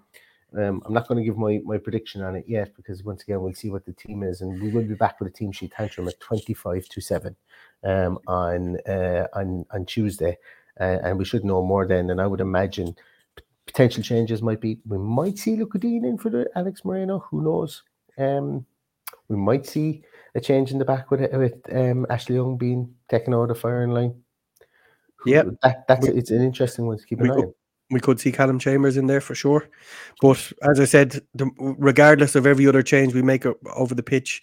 Um, 0.57 0.83
I'm 0.87 0.95
not 0.95 1.09
going 1.09 1.23
to 1.23 1.25
give 1.25 1.37
my, 1.37 1.61
my 1.65 1.77
prediction 1.77 2.23
on 2.23 2.35
it 2.35 2.45
yet 2.49 2.75
because 2.75 3.05
once 3.05 3.23
again 3.23 3.43
we'll 3.43 3.53
see 3.53 3.71
what 3.71 3.85
the 3.85 3.93
team 3.93 4.23
is, 4.23 4.41
and 4.41 4.61
we 4.63 4.71
will 4.71 4.85
be 4.85 4.95
back 4.95 5.21
with 5.21 5.29
a 5.29 5.33
team 5.33 5.53
sheet 5.53 5.73
tantrum 5.73 6.09
at 6.09 6.19
25 6.21 6.89
to 6.89 7.01
seven 7.01 7.37
um, 7.85 8.19
on 8.27 8.79
uh, 8.89 9.27
on 9.35 9.67
on 9.71 9.85
Tuesday, 9.85 10.39
uh, 10.81 10.99
and 11.03 11.19
we 11.19 11.25
should 11.25 11.45
know 11.45 11.63
more 11.63 11.87
then. 11.87 12.11
And 12.11 12.21
I 12.21 12.27
would 12.27 12.41
imagine 12.41 12.97
potential 13.67 14.03
changes 14.03 14.41
might 14.41 14.61
be 14.61 14.79
we 14.87 14.97
might 14.97 15.39
see 15.39 15.57
Lucas 15.57 15.81
Digne 15.81 16.09
in 16.09 16.19
for 16.19 16.31
the 16.31 16.49
Alex 16.55 16.85
Moreno. 16.85 17.21
Who 17.31 17.43
knows? 17.43 17.83
Um, 18.17 18.65
we 19.29 19.37
might 19.37 19.67
see 19.67 20.03
a 20.35 20.41
change 20.41 20.73
in 20.73 20.79
the 20.79 20.85
back 20.85 21.11
with 21.11 21.21
with 21.33 21.55
um, 21.71 22.07
Ashley 22.09 22.37
Young 22.37 22.57
being 22.57 22.95
taken 23.11 23.35
out 23.35 23.43
of 23.43 23.49
the 23.49 23.55
firing 23.55 23.91
line. 23.91 24.15
Yeah, 25.27 25.43
that, 25.63 25.87
that's 25.89 26.09
we, 26.09 26.15
it's 26.15 26.31
an 26.31 26.43
interesting 26.43 26.87
one 26.87 26.99
to 26.99 27.05
keep 27.05 27.21
an 27.21 27.31
eye 27.31 27.35
on. 27.35 27.55
We 27.91 28.01
could 28.01 28.21
see 28.21 28.33
Callum 28.33 28.59
Chambers 28.59 28.97
in 28.97 29.07
there 29.07 29.21
for 29.21 29.35
sure, 29.35 29.69
but 30.21 30.53
as 30.63 30.79
I 30.79 30.85
said, 30.85 31.23
the, 31.35 31.51
regardless 31.59 32.35
of 32.35 32.47
every 32.47 32.67
other 32.67 32.83
change 32.83 33.15
we 33.15 33.23
make 33.23 33.47
over 33.75 33.95
the 33.95 34.03
pitch, 34.03 34.43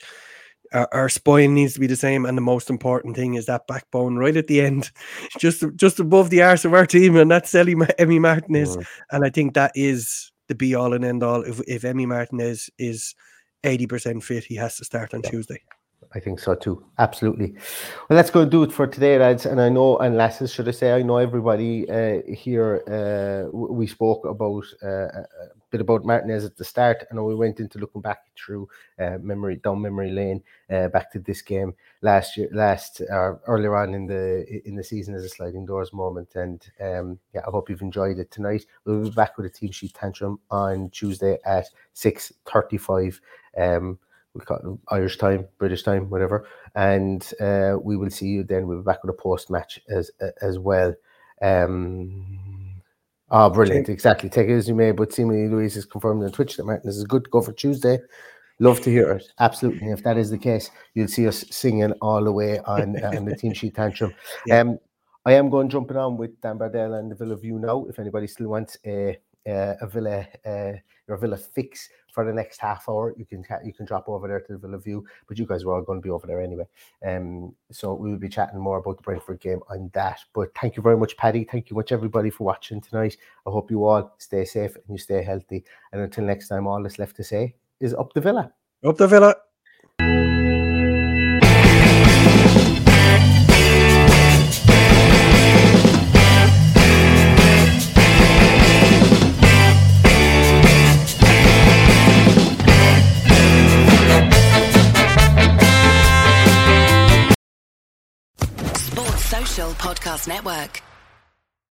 our, 0.73 0.89
our, 0.91 1.09
spine 1.09 1.53
needs 1.53 1.73
to 1.75 1.79
be 1.79 1.87
the 1.87 1.95
same, 1.95 2.25
and 2.25 2.37
the 2.37 2.41
most 2.41 2.69
important 2.69 3.15
thing 3.15 3.35
is 3.35 3.45
that 3.45 3.67
backbone 3.67 4.17
right 4.17 4.35
at 4.35 4.47
the 4.47 4.61
end, 4.61 4.91
just 5.39 5.63
just 5.75 5.99
above 5.99 6.29
the 6.29 6.41
arse 6.41 6.65
of 6.65 6.73
our 6.73 6.85
team, 6.85 7.15
and 7.15 7.29
that's 7.29 7.53
Ellie, 7.53 7.75
Emi 7.75 8.19
Martinez, 8.19 8.77
mm. 8.77 8.85
and 9.11 9.23
I 9.23 9.29
think 9.29 9.53
that 9.53 9.71
is 9.75 10.31
the 10.47 10.55
be 10.55 10.75
all 10.75 10.93
and 10.93 11.05
end 11.05 11.23
all. 11.23 11.43
If 11.43 11.61
if 11.67 11.83
Emi 11.83 12.07
Martinez 12.07 12.69
is 12.77 13.15
eighty 13.63 13.87
percent 13.87 14.23
fit, 14.23 14.43
he 14.43 14.55
has 14.55 14.77
to 14.77 14.85
start 14.85 15.13
on 15.13 15.21
yeah. 15.23 15.29
Tuesday. 15.29 15.61
I 16.15 16.19
think 16.21 16.39
so 16.39 16.55
too. 16.55 16.81
Absolutely. 16.97 17.51
Well, 18.07 18.15
let's 18.15 18.29
go 18.29 18.39
and 18.39 18.49
do 18.49 18.63
it 18.63 18.71
for 18.71 18.87
today, 18.87 19.19
lads. 19.19 19.45
And 19.45 19.59
I 19.59 19.67
know, 19.67 19.97
and 19.97 20.15
lasses, 20.15 20.49
should 20.49 20.69
I 20.69 20.71
say, 20.71 20.93
I 20.93 21.01
know 21.01 21.17
everybody 21.17 21.89
uh, 21.89 22.21
here. 22.33 22.81
Uh, 22.87 23.49
we 23.53 23.85
spoke 23.85 24.23
about 24.25 24.63
uh, 24.81 25.07
a 25.07 25.25
bit 25.71 25.81
about 25.81 26.05
Martinez 26.05 26.45
at 26.45 26.55
the 26.55 26.63
start. 26.63 27.03
Know 27.11 27.25
we 27.25 27.35
went 27.35 27.59
into 27.59 27.79
looking 27.79 27.99
back 28.01 28.19
through 28.37 28.69
uh, 28.97 29.17
memory 29.19 29.57
down 29.57 29.81
memory 29.81 30.11
lane, 30.11 30.41
uh, 30.69 30.87
back 30.87 31.11
to 31.11 31.19
this 31.19 31.41
game 31.41 31.73
last 32.01 32.37
year, 32.37 32.47
last 32.53 33.01
or 33.01 33.41
earlier 33.45 33.75
on 33.75 33.93
in 33.93 34.07
the 34.07 34.45
in 34.65 34.75
the 34.75 34.83
season 34.85 35.15
as 35.15 35.25
a 35.25 35.29
sliding 35.29 35.65
doors 35.65 35.91
moment. 35.91 36.33
And 36.35 36.65
um, 36.79 37.19
yeah, 37.33 37.41
I 37.45 37.51
hope 37.51 37.69
you've 37.69 37.81
enjoyed 37.81 38.19
it 38.19 38.31
tonight. 38.31 38.65
We'll 38.85 39.03
be 39.03 39.09
back 39.09 39.35
with 39.35 39.47
a 39.47 39.49
team 39.49 39.71
sheet 39.71 39.93
tantrum 39.93 40.39
on 40.49 40.91
Tuesday 40.91 41.39
at 41.45 41.67
six 41.91 42.31
thirty-five. 42.45 43.19
Um, 43.57 43.99
we 44.35 44.41
call 44.41 44.79
Irish 44.89 45.17
time, 45.17 45.47
British 45.57 45.83
time, 45.83 46.09
whatever. 46.09 46.47
And 46.75 47.25
uh, 47.39 47.77
we 47.81 47.97
will 47.97 48.09
see 48.09 48.27
you 48.27 48.43
then. 48.43 48.67
We'll 48.67 48.79
be 48.79 48.83
back 48.83 49.03
with 49.03 49.15
a 49.15 49.21
post 49.21 49.49
match 49.49 49.79
as 49.89 50.11
as 50.41 50.59
well. 50.59 50.93
Um, 51.41 52.81
oh, 53.31 53.49
brilliant! 53.49 53.89
Exactly. 53.89 54.29
Take 54.29 54.49
it 54.49 54.55
as 54.55 54.67
you 54.67 54.75
may, 54.75 54.91
but 54.91 55.13
seemingly 55.13 55.47
Louise 55.47 55.77
is 55.77 55.85
confirmed 55.85 56.23
on 56.23 56.31
Twitch 56.31 56.57
that 56.57 56.65
Martin 56.65 56.89
is 56.89 57.03
good 57.05 57.31
go 57.31 57.41
for 57.41 57.53
Tuesday. 57.53 57.97
Love 58.59 58.81
to 58.81 58.89
hear 58.89 59.11
it. 59.11 59.25
Absolutely. 59.39 59.89
If 59.89 60.03
that 60.03 60.17
is 60.17 60.29
the 60.29 60.37
case, 60.37 60.69
you'll 60.93 61.09
see 61.09 61.27
us 61.27 61.43
singing 61.51 61.91
all 62.01 62.23
the 62.23 62.31
way 62.31 62.59
on, 62.59 63.03
on 63.03 63.25
the 63.25 63.35
team 63.35 63.53
sheet 63.53 63.75
tantrum. 63.75 64.13
Yeah. 64.45 64.59
Um, 64.59 64.79
I 65.27 65.33
am 65.33 65.49
going 65.49 65.69
jumping 65.69 65.97
on 65.97 66.17
with 66.17 66.39
Dan 66.39 66.59
Bardell 66.59 66.93
and 66.93 67.09
the 67.09 67.15
Villa 67.15 67.35
View 67.35 67.57
now. 67.57 67.85
If 67.89 67.97
anybody 67.97 68.27
still 68.27 68.47
wants 68.47 68.77
a 68.85 69.17
uh, 69.47 69.75
a 69.81 69.87
Villa 69.87 70.25
uh, 70.45 70.73
your 71.07 71.17
Villa 71.17 71.37
fix 71.37 71.89
for 72.11 72.25
the 72.25 72.33
next 72.33 72.59
half 72.59 72.87
hour. 72.89 73.13
You 73.17 73.25
can 73.25 73.43
you 73.63 73.73
can 73.73 73.85
drop 73.85 74.07
over 74.07 74.27
there 74.27 74.39
to 74.39 74.53
the 74.53 74.57
Villa 74.57 74.77
View, 74.77 75.05
but 75.27 75.37
you 75.37 75.45
guys 75.45 75.65
were 75.65 75.73
all 75.73 75.81
going 75.81 75.99
to 75.99 76.03
be 76.03 76.09
over 76.09 76.25
there 76.25 76.41
anyway. 76.41 76.65
Um, 77.05 77.53
so 77.71 77.93
we 77.93 78.09
will 78.09 78.17
be 78.17 78.29
chatting 78.29 78.59
more 78.59 78.77
about 78.77 78.97
the 78.97 79.03
Brentford 79.03 79.39
game 79.39 79.59
on 79.69 79.91
that. 79.93 80.19
But 80.33 80.55
thank 80.59 80.75
you 80.75 80.81
very 80.81 80.97
much, 80.97 81.17
Paddy. 81.17 81.43
Thank 81.43 81.69
you 81.69 81.75
much 81.75 81.91
everybody 81.91 82.29
for 82.29 82.45
watching 82.45 82.81
tonight. 82.81 83.17
I 83.45 83.51
hope 83.51 83.69
you 83.69 83.85
all 83.85 84.15
stay 84.17 84.45
safe 84.45 84.75
and 84.75 84.85
you 84.87 84.97
stay 84.97 85.21
healthy. 85.23 85.63
And 85.91 86.01
until 86.01 86.23
next 86.23 86.47
time, 86.47 86.67
all 86.67 86.81
that's 86.81 86.99
left 86.99 87.15
to 87.17 87.23
say 87.23 87.55
is 87.79 87.93
up 87.93 88.13
the 88.13 88.21
Villa. 88.21 88.51
Up 88.83 88.97
the 88.97 89.07
Villa. 89.07 89.35
Podcast 109.85 110.27
Network. 110.27 110.94